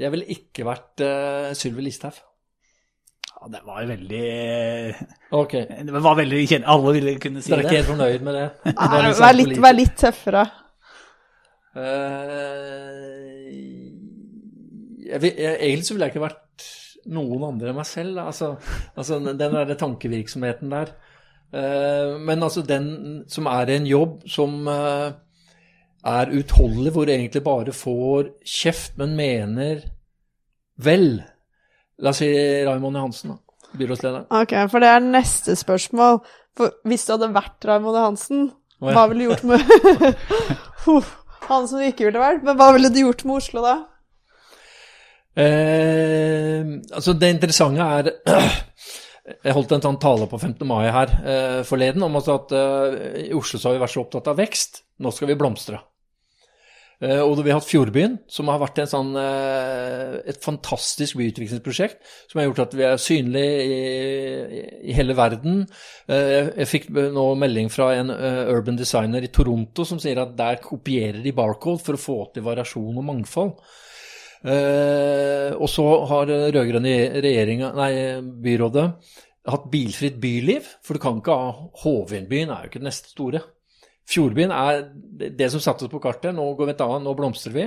jeg 0.00 0.12
ville 0.14 0.26
ikke 0.32 0.64
vært 0.64 1.02
uh, 1.04 1.50
Sylvi 1.54 1.84
Listhaug. 1.84 2.16
Ja, 3.36 3.50
det 3.52 3.60
var 3.66 3.84
veldig 3.84 4.22
Ok, 5.36 5.52
Det 5.84 5.92
var 5.92 6.16
veldig 6.16 6.40
kjent. 6.48 6.64
Alle 6.72 6.94
ville 6.96 7.12
kunne 7.20 7.42
si 7.44 7.52
det. 7.52 7.58
dere 7.58 7.66
er 7.66 7.68
ikke 7.68 7.82
helt 7.82 7.90
fornøyd 7.92 8.24
med 8.24 8.38
det? 8.40 8.46
Det 8.64 8.72
Nei, 8.80 8.88
Vær 8.96 9.12
sånn 9.20 9.36
litt, 9.42 9.58
vær 9.66 9.76
litt 9.76 9.98
tøffere. 10.00 10.46
Eh, 11.76 13.52
jeg, 15.06 15.20
vil- 15.22 15.38
jeg, 15.38 15.58
egentlig 15.60 15.86
så 15.86 15.94
ville 15.94 16.08
jeg 16.08 16.14
ikke 16.14 16.24
vært 16.26 16.66
noen 17.12 17.44
andre 17.50 17.70
enn 17.70 17.78
meg 17.78 17.88
selv. 17.88 18.18
Altså, 18.24 18.54
altså 18.96 19.20
den 19.22 19.38
derre 19.38 19.76
tankevirksomheten 19.78 20.72
der. 20.72 20.94
Eh, 21.54 22.16
men 22.18 22.42
altså 22.42 22.64
den 22.66 23.24
som 23.30 23.46
er 23.50 23.70
i 23.70 23.76
en 23.78 23.86
jobb 23.86 24.24
som 24.30 24.66
eh, 24.72 25.12
er 26.06 26.34
utholdelig, 26.38 26.92
hvor 26.94 27.06
du 27.06 27.12
egentlig 27.14 27.44
bare 27.46 27.74
får 27.74 28.32
kjeft, 28.46 28.96
men 28.98 29.16
mener 29.18 29.84
vel. 30.82 31.22
La 32.02 32.12
oss 32.12 32.20
si 32.20 32.28
Raymond 32.66 32.98
Johansen, 32.98 33.34
da. 33.34 33.42
Ok, 34.42 34.52
for 34.72 34.80
det 34.82 34.88
er 34.88 35.04
neste 35.04 35.56
spørsmål. 35.58 36.20
For 36.56 36.78
hvis 36.88 37.04
du 37.06 37.12
hadde 37.14 37.34
vært 37.34 37.66
Raymond 37.68 37.98
Johansen, 37.98 38.44
oh, 38.80 38.88
ja. 38.88 38.94
hva 38.96 39.06
ville 39.10 39.26
du 39.26 39.30
gjort 39.30 39.44
med 39.44 39.60
Han 41.46 41.68
som 41.68 41.78
du 41.80 41.86
ikke 41.86 42.08
ville 42.08 42.22
vært, 42.22 42.42
men 42.46 42.58
hva 42.58 42.72
ville 42.74 42.90
du 42.90 43.00
gjort 43.04 43.24
med 43.26 43.38
Oslo 43.38 43.62
da? 43.64 43.76
Eh, 45.36 46.62
altså 46.96 47.12
det 47.12 47.28
interessante 47.34 47.84
er 47.84 48.08
Jeg 49.44 49.52
holdt 49.52 49.74
en 49.74 49.82
sånn 49.84 49.98
tale 50.00 50.28
på 50.30 50.38
15. 50.38 50.62
mai 50.70 50.86
her 50.94 51.12
eh, 51.26 51.60
forleden 51.66 52.04
om 52.06 52.16
at 52.20 52.54
eh, 52.54 52.96
i 53.26 53.34
Oslo 53.34 53.58
så 53.58 53.68
har 53.68 53.76
vi 53.76 53.82
vært 53.82 53.94
så 53.96 54.04
opptatt 54.04 54.30
av 54.30 54.38
vekst. 54.38 54.84
Nå 55.02 55.10
skal 55.12 55.32
vi 55.32 55.38
blomstre. 55.38 55.80
Eh, 57.04 57.20
og 57.20 57.42
vi 57.44 57.50
har 57.52 57.58
hatt 57.58 57.68
Fjordbyen, 57.68 58.14
som 58.30 58.48
har 58.48 58.60
vært 58.62 58.78
sånn, 58.88 59.10
eh, 59.20 60.14
et 60.32 60.38
fantastisk 60.40 61.18
byutviklingsprosjekt 61.20 61.98
som 62.30 62.40
har 62.40 62.46
gjort 62.48 62.62
at 62.64 62.76
vi 62.78 62.86
er 62.88 62.96
synlige 62.96 63.66
i, 63.66 64.62
i 64.88 64.96
hele 64.96 65.16
verden. 65.16 65.66
Eh, 66.08 66.48
jeg, 66.56 66.70
fikk 66.70 66.88
nå 66.96 67.26
melding 67.36 67.68
fra 67.72 67.90
en 67.98 68.08
urban 68.10 68.80
designer 68.80 69.20
i 69.24 69.28
Toronto 69.28 69.84
som 69.84 70.00
sier 70.00 70.22
at 70.22 70.32
der 70.38 70.62
kopierer 70.64 71.20
de 71.20 71.34
Barcode 71.36 71.84
for 71.84 71.98
å 71.98 72.00
få 72.00 72.18
til 72.32 72.46
variasjon 72.46 72.96
og 72.96 73.04
mangfold. 73.04 73.52
Og 74.46 75.68
så 75.72 75.84
har 76.06 76.28
rød-grønne 76.54 76.92
byrådet 78.44 78.84
hatt 79.50 79.66
bilfritt 79.72 80.20
byliv, 80.22 80.68
for 80.84 80.94
du 80.94 81.02
kan 81.02 81.18
ikke 81.18 81.34
ha 81.34 81.50
Hovinbyen 81.82 82.52
er 82.52 82.64
jo 82.64 82.70
ikke 82.70 82.82
det 82.82 82.88
neste 82.88 83.10
store. 83.10 83.42
Fjordbyen 84.06 84.52
er 84.54 84.84
det 85.36 85.50
som 85.52 85.60
satte 85.62 85.84
oss 85.86 85.92
på 85.92 86.02
kartet. 86.02 86.34
Nå 86.34 86.44
går 86.58 86.66
vi 86.68 86.72
et 86.76 86.84
annet, 86.84 87.04
nå 87.06 87.12
blomstrer 87.18 87.54
vi. 87.56 87.64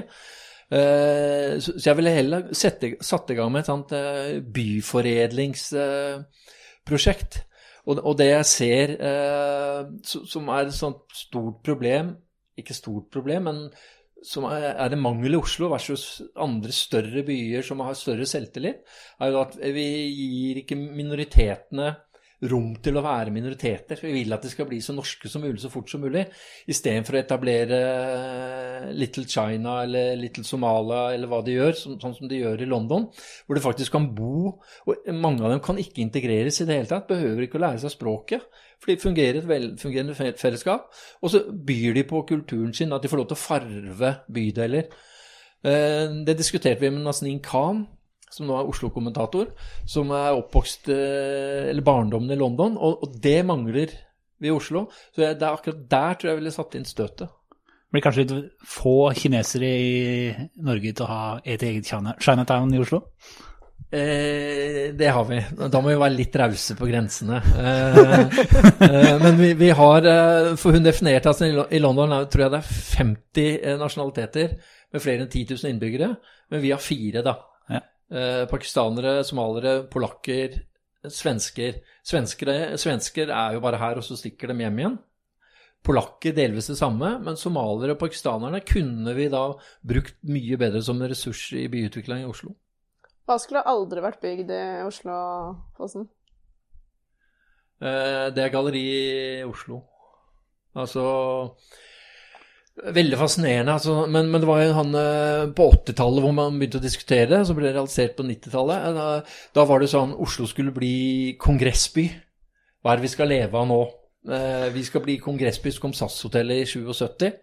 Eh, 0.69 1.51
så 1.63 1.69
jeg 1.81 1.97
ville 1.97 2.13
heller 2.13 2.41
sette, 2.53 2.91
satt 3.01 3.31
i 3.33 3.35
gang 3.39 3.49
med 3.51 3.59
et 3.63 3.71
sånt 3.71 3.91
eh, 3.97 4.37
byforedlingsprosjekt. 4.55 7.33
Og, 7.89 8.17
det 8.19 8.29
jeg 8.29 8.45
ser 8.45 8.87
eh, 9.01 9.81
som 10.05 10.49
er 10.53 10.61
et 10.67 10.77
sånt 10.77 11.03
stort 11.15 11.63
problem, 11.65 12.05
ikke 12.59 12.75
stort 12.77 13.07
problem, 13.13 13.43
men 13.49 13.59
som 14.25 14.43
er 14.51 14.89
det 14.91 14.99
mangel 14.99 15.33
i 15.33 15.39
Oslo 15.39 15.69
versus 15.71 16.21
andre 16.43 16.71
større 16.75 17.23
byer 17.25 17.61
som 17.65 17.79
har 17.85 17.93
større 17.97 18.25
selvtillit, 18.27 18.77
er 19.23 19.27
jo 19.31 19.37
at 19.41 19.53
vi 19.73 19.85
gir 20.11 20.57
ikke 20.61 20.75
minoritetene 20.75 21.95
rom 22.47 22.69
til 22.79 22.95
å 22.95 23.03
være 23.03 23.33
minoriteter. 23.35 23.99
Vi 23.99 24.13
vil 24.13 24.31
at 24.35 24.45
de 24.45 24.51
skal 24.51 24.67
bli 24.69 24.79
så 24.83 24.93
norske 24.95 25.27
som 25.31 25.43
mulig 25.43 25.59
så 25.59 25.71
fort 25.71 25.91
som 25.91 25.99
mulig, 26.03 26.23
istedenfor 26.71 27.17
å 27.17 27.19
etablere 27.19 27.79
Little 28.95 29.25
China 29.27 29.81
eller 29.83 30.15
Little 30.19 30.45
Somalia 30.47 31.09
eller 31.15 31.27
hva 31.31 31.41
de 31.43 31.57
gjør, 31.57 31.75
sånn 31.75 32.15
som 32.15 32.31
de 32.31 32.39
gjør 32.39 32.63
i 32.63 32.69
London, 32.69 33.09
hvor 33.45 33.59
de 33.59 33.65
faktisk 33.65 33.95
kan 33.97 34.07
bo. 34.15 34.55
og 34.87 35.11
Mange 35.11 35.43
av 35.43 35.53
dem 35.53 35.63
kan 35.65 35.81
ikke 35.81 36.03
integreres 36.05 36.61
i 36.61 36.69
det 36.69 36.79
hele 36.79 36.91
tatt, 36.91 37.09
behøver 37.11 37.45
ikke 37.45 37.59
å 37.59 37.65
lære 37.65 37.83
seg 37.83 37.95
språket. 37.97 38.47
For 38.79 38.93
de 38.93 39.01
fungerer 39.01 39.41
et 39.41 39.47
velfungerende 39.49 40.15
fellesskap. 40.39 40.87
Og 41.19 41.33
så 41.33 41.43
byr 41.51 41.97
de 41.97 42.07
på 42.07 42.23
kulturen 42.29 42.71
sin, 42.73 42.93
at 42.95 43.03
de 43.03 43.11
får 43.11 43.19
lov 43.19 43.31
til 43.31 43.39
å 43.39 43.43
farve 43.43 44.15
bydeler. 44.31 44.87
Eh, 45.63 46.07
Det 46.23 46.37
diskuterte 46.39 46.79
vi 46.79 46.89
med 46.95 47.03
Nazneen 47.03 47.43
Khan, 47.43 47.87
som 48.33 48.45
nå 48.49 48.57
er 48.59 48.69
Oslo-kommentator, 48.69 49.49
som 49.89 50.11
er 50.15 50.37
oppvokst 50.37 50.91
eh, 50.93 51.69
eller 51.71 51.85
barndommen 51.85 52.31
i 52.31 52.39
London, 52.39 52.77
og, 52.77 53.03
og 53.03 53.17
det 53.23 53.39
mangler 53.47 53.91
vi 54.39 54.47
i 54.49 54.53
Oslo. 54.53 54.85
Så 55.15 55.25
jeg, 55.25 55.39
det 55.39 55.47
er 55.47 55.57
akkurat 55.57 55.83
der 55.91 56.17
tror 56.19 56.31
jeg 56.33 56.41
ville 56.41 56.55
satt 56.55 56.77
inn 56.79 56.87
støtet. 56.87 57.27
Det 57.89 57.95
blir 57.97 58.03
kanskje 58.05 58.23
litt 58.27 58.65
få 58.69 58.97
kinesere 59.17 59.69
i 59.81 59.93
Norge 60.61 60.91
til 60.93 61.05
å 61.07 61.09
ha 61.09 61.21
et 61.41 61.63
eget 61.65 61.87
China- 61.89 62.13
Chinatown 62.21 62.73
i 62.77 62.81
Oslo? 62.83 63.01
Eh, 63.89 64.93
det 64.93 65.07
har 65.09 65.25
vi. 65.25 65.39
Da 65.57 65.81
må 65.81 65.89
vi 65.89 65.97
være 65.97 66.13
litt 66.13 66.35
rause 66.37 66.75
på 66.77 66.85
grensene. 66.85 67.39
Eh, 67.57 68.19
eh, 68.85 69.15
men 69.23 69.39
vi, 69.39 69.55
vi 69.57 69.71
har 69.73 70.05
eh, 70.05 70.51
For 70.61 70.75
hun 70.77 70.85
definerte 70.85 71.31
altså 71.31 71.49
i 71.49 71.81
London 71.81 72.13
tror 72.29 72.43
jeg 72.45 72.53
det 72.53 72.59
er 72.59 72.75
50 72.99 73.79
nasjonaliteter 73.81 74.53
med 74.93 75.01
flere 75.01 75.25
enn 75.25 75.31
10 75.31 75.55
000 75.55 75.73
innbyggere. 75.73 76.11
Men 76.53 76.61
vi 76.61 76.69
har 76.75 76.81
fire, 76.83 77.25
da. 77.25 77.33
Ja. 77.73 77.81
Eh, 78.09 78.45
pakistanere, 78.49 79.19
somalere, 79.23 79.83
polakker, 79.91 80.55
svensker. 81.05 81.77
Svenskere, 82.03 82.77
svensker 82.81 83.29
er 83.29 83.53
jo 83.53 83.61
bare 83.61 83.77
her, 83.77 83.99
og 84.01 84.05
så 84.05 84.17
stikker 84.17 84.49
de 84.49 84.63
hjem 84.63 84.79
igjen. 84.81 84.97
Polakker 85.85 86.33
delvis 86.35 86.67
det 86.67 86.75
samme, 86.79 87.13
men 87.23 87.37
somaliere 87.39 87.93
og 87.95 88.01
pakistanerne 88.01 88.59
kunne 88.67 89.13
vi 89.15 89.29
da 89.31 89.43
brukt 89.85 90.17
mye 90.27 90.57
bedre 90.59 90.81
som 90.83 90.99
ressurs 90.99 91.45
i 91.55 91.67
byutvikling 91.71 92.25
i 92.25 92.27
Oslo. 92.27 92.55
Hva 93.29 93.37
skulle 93.39 93.61
aldri 93.69 94.01
vært 94.03 94.19
bygd 94.23 94.51
i 94.51 94.63
Oslo, 94.87 95.19
Fossen? 95.77 96.09
Eh, 97.79 98.27
Det 98.33 98.43
er 98.43 98.51
galleri 98.51 98.83
i 99.39 99.43
Oslo. 99.47 99.83
Altså 100.75 101.05
Veldig 102.79 103.17
fascinerende. 103.19 103.73
Altså, 103.75 104.05
men, 104.07 104.29
men, 104.31 104.39
det 104.39 104.47
var 104.47 104.61
jo 104.63 104.75
han 104.77 104.95
eh, 104.95 105.49
på 105.55 105.65
80-tallet 105.73 106.23
hvor 106.23 106.35
man 106.35 106.59
begynte 106.59 106.79
å 106.79 106.83
diskutere 106.83 107.27
det, 107.33 107.41
så 107.47 107.55
ble 107.57 107.67
det 107.67 107.75
realisert 107.75 108.15
på 108.15 108.23
90-tallet. 108.23 108.85
Da, 108.95 109.07
da, 109.57 109.65
var 109.67 109.83
det 109.83 109.89
sånn 109.91 110.15
Oslo 110.23 110.47
skulle 110.47 110.71
bli 110.75 110.93
kongressby. 111.41 112.07
Hva 112.79 112.93
er 112.93 113.01
det 113.01 113.09
vi 113.09 113.11
skal 113.11 113.31
leve 113.33 113.59
av 113.59 113.67
nå? 113.67 113.81
Eh, 114.31 114.69
vi 114.75 114.85
skal 114.87 115.03
bli 115.03 115.17
kongressby, 115.19 115.73
så 115.75 115.83
kom 115.83 115.95
SAS-hotellet 115.97 116.63
i 116.63 116.69
77. 116.69 117.35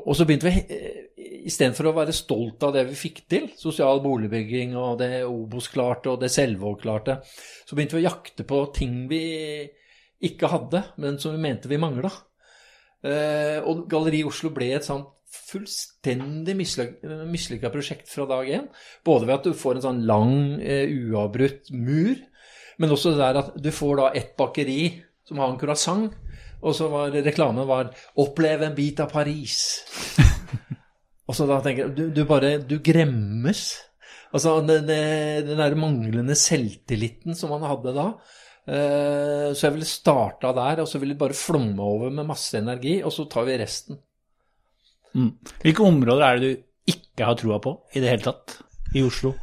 Og 0.00 0.10
så 0.18 0.26
begynte 0.26 0.50
vi, 0.50 0.64
eh, 0.74 1.38
istedenfor 1.46 1.92
å 1.92 1.96
være 2.00 2.16
stolt 2.16 2.66
av 2.66 2.74
det 2.74 2.88
vi 2.90 2.98
fikk 2.98 3.24
til, 3.30 3.48
sosial 3.58 4.02
boligbygging 4.02 4.74
og 4.74 4.98
det 5.04 5.22
Obos 5.28 5.70
klarte 5.70 6.10
og 6.10 6.18
det 6.24 6.32
Selvåg 6.34 6.80
klarte, 6.82 7.20
så 7.62 7.76
begynte 7.76 8.00
vi 8.00 8.02
å 8.02 8.08
jakte 8.08 8.46
på 8.48 8.64
ting 8.74 9.04
vi 9.10 9.24
ikke 10.24 10.50
hadde, 10.50 10.82
men 10.98 11.20
som 11.22 11.36
vi 11.36 11.42
mente 11.46 11.70
vi 11.70 11.78
mangla. 11.78 12.10
Eh, 13.04 13.58
og 13.68 13.84
Galleri 13.90 14.22
Oslo 14.24 14.50
ble 14.54 14.70
et 14.76 14.86
sånt 14.86 15.10
fullstendig 15.34 16.54
mislykka 16.56 17.70
prosjekt 17.72 18.08
fra 18.10 18.26
dag 18.30 18.48
én. 18.48 18.68
Både 19.04 19.28
ved 19.28 19.34
at 19.38 19.48
du 19.48 19.56
får 19.58 19.78
en 19.78 19.86
sånn 19.88 20.04
lang, 20.08 20.36
uh, 20.62 20.84
uavbrutt 21.10 21.72
mur, 21.74 22.20
men 22.78 22.94
også 22.94 23.14
det 23.14 23.22
der 23.22 23.40
at 23.42 23.56
du 23.58 23.70
får 23.74 23.96
da 24.00 24.12
ett 24.18 24.34
bakeri 24.38 24.78
som 25.26 25.40
har 25.42 25.50
en 25.50 25.58
croissant, 25.58 26.14
og 26.64 26.76
så 26.76 26.88
var 26.88 27.12
reklamen 27.12 27.66
var 27.68 27.90
'Opplev 28.16 28.62
en 28.62 28.76
bit 28.76 29.00
av 29.00 29.10
Paris'. 29.12 29.82
og 31.28 31.34
så 31.34 31.48
da 31.50 31.60
tenker 31.60 31.88
jeg 31.88 31.96
du, 31.96 32.04
du 32.10 32.24
bare 32.24 32.58
Du 32.58 32.78
gremmes. 32.78 33.74
Altså 34.34 34.60
den 34.66 34.86
der 34.86 35.74
manglende 35.74 36.34
selvtilliten 36.34 37.34
som 37.34 37.50
man 37.50 37.68
hadde 37.68 37.92
da. 37.94 38.06
Eh, 38.64 39.50
så 39.52 39.66
jeg 39.66 39.74
ville 39.74 39.88
starta 39.88 40.52
der, 40.56 40.82
og 40.84 40.88
så 40.88 41.00
ville 41.00 41.14
det 41.16 41.20
bare 41.20 41.36
flomme 41.36 41.84
over 41.84 42.12
med 42.14 42.28
masse 42.28 42.56
energi, 42.58 43.02
og 43.04 43.12
så 43.12 43.26
tar 43.30 43.44
vi 43.48 43.58
resten. 43.60 43.98
Mm. 45.14 45.32
Hvilke 45.62 45.84
områder 45.84 46.24
er 46.26 46.40
det 46.40 46.48
du 46.48 46.94
ikke 46.94 47.28
har 47.28 47.36
troa 47.38 47.60
på 47.62 47.76
i 47.94 48.02
det 48.02 48.10
hele 48.10 48.24
tatt 48.24 48.56
i 48.96 49.04
Oslo? 49.04 49.34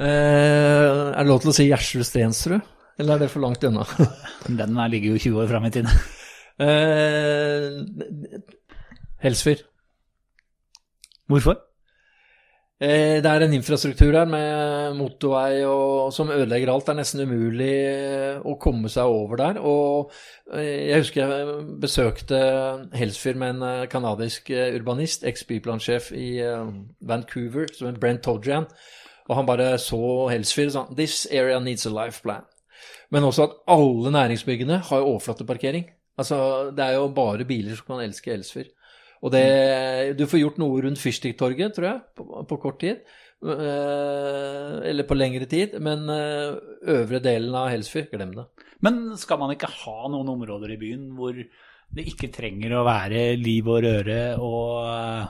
Eh, 0.00 0.04
er 0.06 1.18
det 1.18 1.28
lov 1.28 1.40
til 1.42 1.52
å 1.52 1.56
si 1.56 1.68
Gjersrud 1.68 2.06
Stensrud, 2.08 2.60
eller 3.00 3.16
er 3.16 3.24
det 3.24 3.32
for 3.32 3.44
langt 3.44 3.64
unna? 3.66 3.86
Den 4.60 4.78
ligger 4.92 5.16
jo 5.16 5.24
20 5.30 5.42
år 5.44 5.50
fram 5.54 5.66
i 5.68 5.74
tiden. 5.74 6.06
Eh, 6.60 7.80
Helsfyr. 9.24 9.64
Hvorfor? 11.30 11.60
Eh, 12.80 13.18
det 13.20 13.28
er 13.28 13.42
en 13.44 13.52
infrastruktur 13.52 14.14
her 14.16 14.24
med 14.24 14.94
motorvei 14.96 15.66
og, 15.68 16.14
som 16.16 16.30
ødelegger 16.32 16.70
alt. 16.72 16.86
Det 16.86 16.94
er 16.94 16.98
nesten 17.02 17.26
umulig 17.28 17.74
eh, 17.76 18.38
å 18.40 18.54
komme 18.56 18.88
seg 18.88 19.04
over 19.04 19.36
der. 19.36 19.58
Og 19.60 20.14
eh, 20.54 20.88
jeg 20.88 21.02
husker 21.02 21.34
jeg 21.34 21.58
besøkte 21.82 22.38
Helsfyr 22.96 23.36
med 23.36 23.60
en 23.60 23.84
canadisk 23.92 24.48
urbanist, 24.48 25.28
eks-byplansjef 25.28 26.08
i 26.16 26.30
Vancouver, 27.04 27.68
som 27.76 27.90
het 27.90 28.00
Brent 28.00 28.24
Todrian. 28.24 28.64
Og 29.28 29.36
han 29.36 29.50
bare 29.50 29.74
så 29.78 30.00
Helsfyr 30.32 30.70
og 30.70 30.76
sa 30.78 30.86
This 30.96 31.26
area 31.28 31.60
needs 31.60 31.84
a 31.84 31.92
life 31.92 32.24
plan. 32.24 32.48
Men 33.12 33.28
også 33.28 33.44
at 33.44 33.58
alle 33.68 34.16
næringsbyggene 34.16 34.80
har 34.88 35.04
overflateparkering. 35.04 35.84
Altså, 36.16 36.70
det 36.72 36.84
er 36.84 36.96
jo 36.96 37.12
bare 37.12 37.44
biler 37.44 37.76
som 37.76 37.92
kan 37.92 38.06
elske 38.08 38.32
Helsfyr. 38.32 38.72
Og 39.20 39.32
det, 39.34 40.16
du 40.16 40.24
får 40.28 40.40
gjort 40.40 40.60
noe 40.60 40.80
rundt 40.84 41.00
Fyrstikktorget, 41.00 41.74
tror 41.76 41.86
jeg, 41.90 42.04
på, 42.16 42.44
på, 42.48 42.60
kort 42.62 42.78
tid. 42.80 43.02
Eh, 43.40 44.76
eller 44.90 45.08
på 45.08 45.16
lengre 45.16 45.48
tid. 45.48 45.76
Men 45.84 46.08
eh, 46.12 46.56
øvre 46.96 47.20
delen 47.24 47.56
av 47.56 47.68
Helsfyr, 47.72 48.08
glem 48.12 48.32
det. 48.38 48.46
Men 48.84 49.02
skal 49.20 49.40
man 49.42 49.52
ikke 49.52 49.68
ha 49.82 50.08
noen 50.12 50.32
områder 50.36 50.72
i 50.72 50.80
byen 50.80 51.10
hvor 51.18 51.36
det 51.36 52.06
ikke 52.06 52.30
trenger 52.32 52.78
å 52.78 52.86
være 52.86 53.34
liv 53.36 53.66
og 53.68 53.82
røre 53.82 54.20
og 54.38 54.76
uh, 54.86 55.24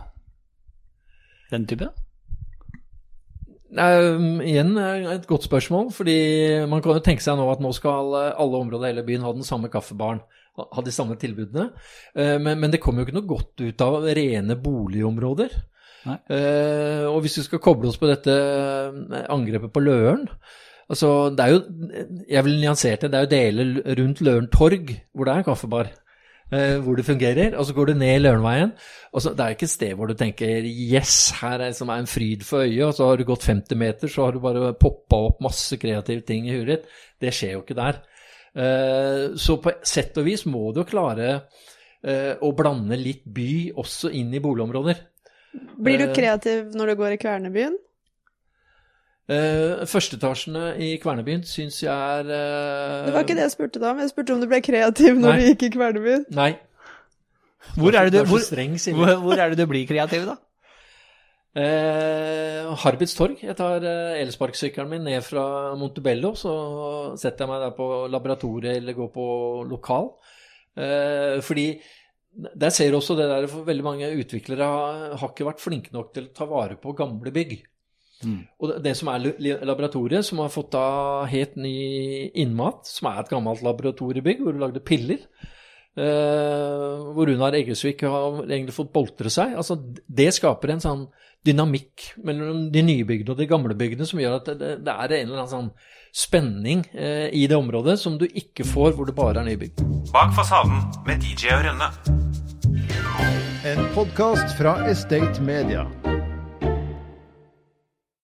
den 1.51 1.65
type? 1.67 1.89
Nei, 3.75 3.87
um, 4.13 4.43
igjen 4.45 4.77
et 4.77 5.25
godt 5.27 5.47
spørsmål. 5.49 5.89
fordi 5.97 6.19
man 6.69 6.85
kan 6.85 6.99
jo 6.99 7.07
tenke 7.07 7.25
seg 7.25 7.41
nå 7.41 7.49
at 7.49 7.65
nå 7.65 7.73
skal 7.75 8.13
alle 8.13 8.61
områder 8.61 8.91
i 8.91 8.93
hele 8.93 9.07
byen 9.09 9.25
ha 9.25 9.33
den 9.33 9.47
samme 9.47 9.73
kaffebaren 9.73 10.21
ha 10.71 10.85
de 10.85 10.95
samme 10.95 11.17
tilbudene. 11.21 11.71
Eh, 12.15 12.37
men, 12.43 12.59
men, 12.61 12.71
det 12.73 12.81
kommer 12.83 13.03
jo 13.03 13.09
ikke 13.09 13.19
noe 13.19 13.31
godt 13.31 13.65
ut 13.65 13.85
av 13.87 14.09
rene 14.19 14.57
boligområder. 14.61 15.59
Uh, 16.01 17.05
og 17.11 17.19
hvis 17.25 17.37
vi 17.37 17.45
skal 17.45 17.61
koble 17.61 17.91
oss 17.91 17.99
på 18.01 18.09
dette 18.09 18.33
eh, 18.33 19.25
angrepet 19.29 19.69
på 19.69 19.83
Løren 19.85 20.23
altså 20.89 21.29
det 21.37 21.45
er 21.45 21.51
jo, 21.53 21.59
Jeg 22.25 22.45
vil 22.47 22.57
nyansere 22.63 22.97
det. 23.03 23.11
Det 23.13 23.19
er 23.19 23.27
jo 23.27 23.35
deler 23.35 23.99
rundt 23.99 24.23
Løren 24.25 24.49
torg 24.49 24.95
hvor 25.13 25.29
det 25.29 25.35
er 25.35 25.43
en 25.43 25.51
kaffebar. 25.51 25.91
Uh, 26.51 26.81
hvor 26.83 26.97
det 26.99 27.05
fungerer. 27.07 27.53
Og 27.55 27.69
så 27.69 27.75
går 27.77 27.93
du 27.93 27.95
ned 27.95 28.25
Lørenveien. 28.25 28.73
og 29.13 29.23
så, 29.23 29.31
Det 29.31 29.45
er 29.45 29.55
ikke 29.55 29.69
et 29.69 29.77
sted 29.77 29.93
hvor 29.95 30.11
du 30.11 30.17
tenker 30.19 30.65
yes, 30.65 31.31
her 31.43 31.61
er, 31.61 31.77
som 31.77 31.93
er 31.93 32.03
en 32.03 32.11
fryd 32.11 32.43
for 32.43 32.65
øyet. 32.65 32.89
Og 32.89 32.95
så 32.95 33.07
har 33.07 33.17
du 33.17 33.25
gått 33.29 33.47
50 33.47 33.79
meter, 33.79 34.09
så 34.09 34.25
har 34.25 34.33
du 34.33 34.41
bare 34.41 34.73
poppa 34.75 35.21
opp 35.29 35.45
masse 35.45 35.77
kreative 35.77 36.25
ting 36.27 36.49
i 36.49 36.57
huet 36.57 36.73
ditt. 36.73 36.91
Det 37.21 37.35
skjer 37.35 37.55
jo 37.55 37.63
ikke 37.63 37.79
der. 37.79 38.03
Eh, 38.57 39.37
så 39.39 39.57
på 39.63 39.73
sett 39.87 40.17
og 40.19 40.27
vis 40.27 40.43
må 40.51 40.71
du 40.75 40.83
jo 40.83 40.89
klare 40.89 41.29
eh, 42.03 42.35
å 42.35 42.51
blande 42.57 42.99
litt 42.99 43.23
by 43.31 43.71
også 43.79 44.11
inn 44.17 44.33
i 44.35 44.43
boligområder. 44.43 45.05
Blir 45.79 46.03
du 46.03 46.09
eh, 46.09 46.17
kreativ 46.17 46.75
når 46.75 46.93
du 46.93 47.01
går 47.03 47.15
i 47.15 47.21
Kvernebyen? 47.23 47.79
Uh, 49.31 49.87
Førsteetasjene 49.87 50.73
i 50.83 50.89
Kvernebyen 50.99 51.45
syns 51.47 51.77
jeg 51.85 51.93
er 51.95 52.27
uh, 52.27 53.05
Det 53.07 53.13
var 53.15 53.23
ikke 53.23 53.37
det 53.39 53.45
jeg 53.45 53.53
spurte 53.53 53.79
da, 53.79 53.93
men 53.95 54.03
jeg 54.03 54.11
spurte 54.11 54.35
om 54.35 54.41
du 54.43 54.49
ble 54.51 54.59
kreativ 54.67 55.21
når 55.21 55.29
nei. 55.29 55.37
du 55.39 55.51
gikk 55.53 55.63
i 55.69 55.71
Kvernebyen. 55.77 56.25
Nei. 56.35 56.49
Hvor 57.77 57.95
er, 57.95 58.11
det 58.11 58.25
du, 58.25 58.27
hvor, 58.27 58.43
hvor, 58.43 59.13
hvor 59.23 59.43
er 59.45 59.53
det 59.53 59.61
du 59.61 59.71
blir 59.71 59.87
kreativ, 59.87 60.25
da? 60.27 60.35
Eh, 61.51 62.69
Harbits 62.79 63.17
torg. 63.19 63.41
Jeg 63.43 63.57
tar 63.59 63.83
eh, 63.83 64.21
elsparkesykkelen 64.23 64.91
min 64.93 65.09
ned 65.09 65.25
fra 65.27 65.75
Montebello, 65.79 66.37
så 66.39 66.53
setter 67.19 67.45
jeg 67.45 67.51
meg 67.51 67.65
der 67.65 67.73
på 67.75 67.89
laboratoriet 68.13 68.79
eller 68.79 68.95
går 68.95 69.11
på 69.15 69.27
lokal. 69.71 70.13
Eh, 70.79 71.41
fordi 71.43 71.73
der 72.31 72.71
ser 72.71 72.93
du 72.93 73.01
også 73.01 73.17
det 73.19 73.27
der 73.27 73.49
for 73.51 73.67
veldig 73.67 73.83
mange 73.83 74.13
utviklere 74.15 74.69
har, 74.71 75.03
har 75.19 75.33
ikke 75.33 75.49
vært 75.49 75.65
flinke 75.65 75.95
nok 75.97 76.15
til 76.15 76.29
å 76.29 76.35
ta 76.39 76.47
vare 76.47 76.79
på 76.79 76.95
gamle 76.95 77.35
bygg. 77.35 77.59
Mm. 78.21 78.41
Og 78.61 78.77
det 78.85 78.93
som 78.99 79.09
er 79.11 79.33
laboratoriet, 79.65 80.23
som 80.29 80.43
har 80.45 80.53
fått 80.53 80.75
da 80.77 81.25
helt 81.31 81.57
ny 81.59 82.31
innmat, 82.39 82.87
som 82.87 83.09
er 83.11 83.23
et 83.23 83.33
gammelt 83.33 83.65
laboratoriebygg 83.65 84.45
hvor 84.45 84.55
du 84.55 84.63
lagde 84.63 84.85
piller, 84.85 85.25
Uh, 85.99 87.11
hvor 87.17 87.27
Runar 87.27 87.57
Eggesvik 87.59 88.05
har 88.07 88.45
egentlig 88.45 88.77
fått 88.77 88.93
boltre 88.95 89.33
seg. 89.33 89.57
Altså, 89.59 89.75
det 90.07 90.29
skaper 90.37 90.77
en 90.77 90.85
sånn 90.85 91.03
dynamikk 91.47 92.13
mellom 92.23 92.69
de 92.71 92.83
nye 92.85 93.07
bygdene 93.09 93.35
og 93.35 93.41
de 93.41 93.49
gamle 93.51 93.75
bygdene 93.75 94.07
som 94.07 94.21
gjør 94.21 94.37
at 94.39 94.51
det, 94.61 94.71
det 94.85 94.93
er 94.93 95.15
en 95.17 95.25
eller 95.25 95.41
annen 95.41 95.51
sånn 95.51 95.71
spenning 96.15 96.85
uh, 96.95 97.27
i 97.35 97.47
det 97.51 97.59
området 97.59 97.99
som 97.99 98.21
du 98.21 98.29
ikke 98.29 98.67
får 98.69 98.95
hvor 98.95 99.11
det 99.11 99.17
bare 99.19 99.43
er 99.43 99.51
nybygg. 99.51 99.83
Bak 100.15 100.35
fasaden 100.39 100.79
med 101.09 101.27
DJ 101.27 101.57
og 101.59 101.67
Rønne. 101.67 101.91
En 103.67 103.83
podkast 103.97 104.55
fra 104.61 104.79
Estate 104.89 105.43
Media. 105.43 105.89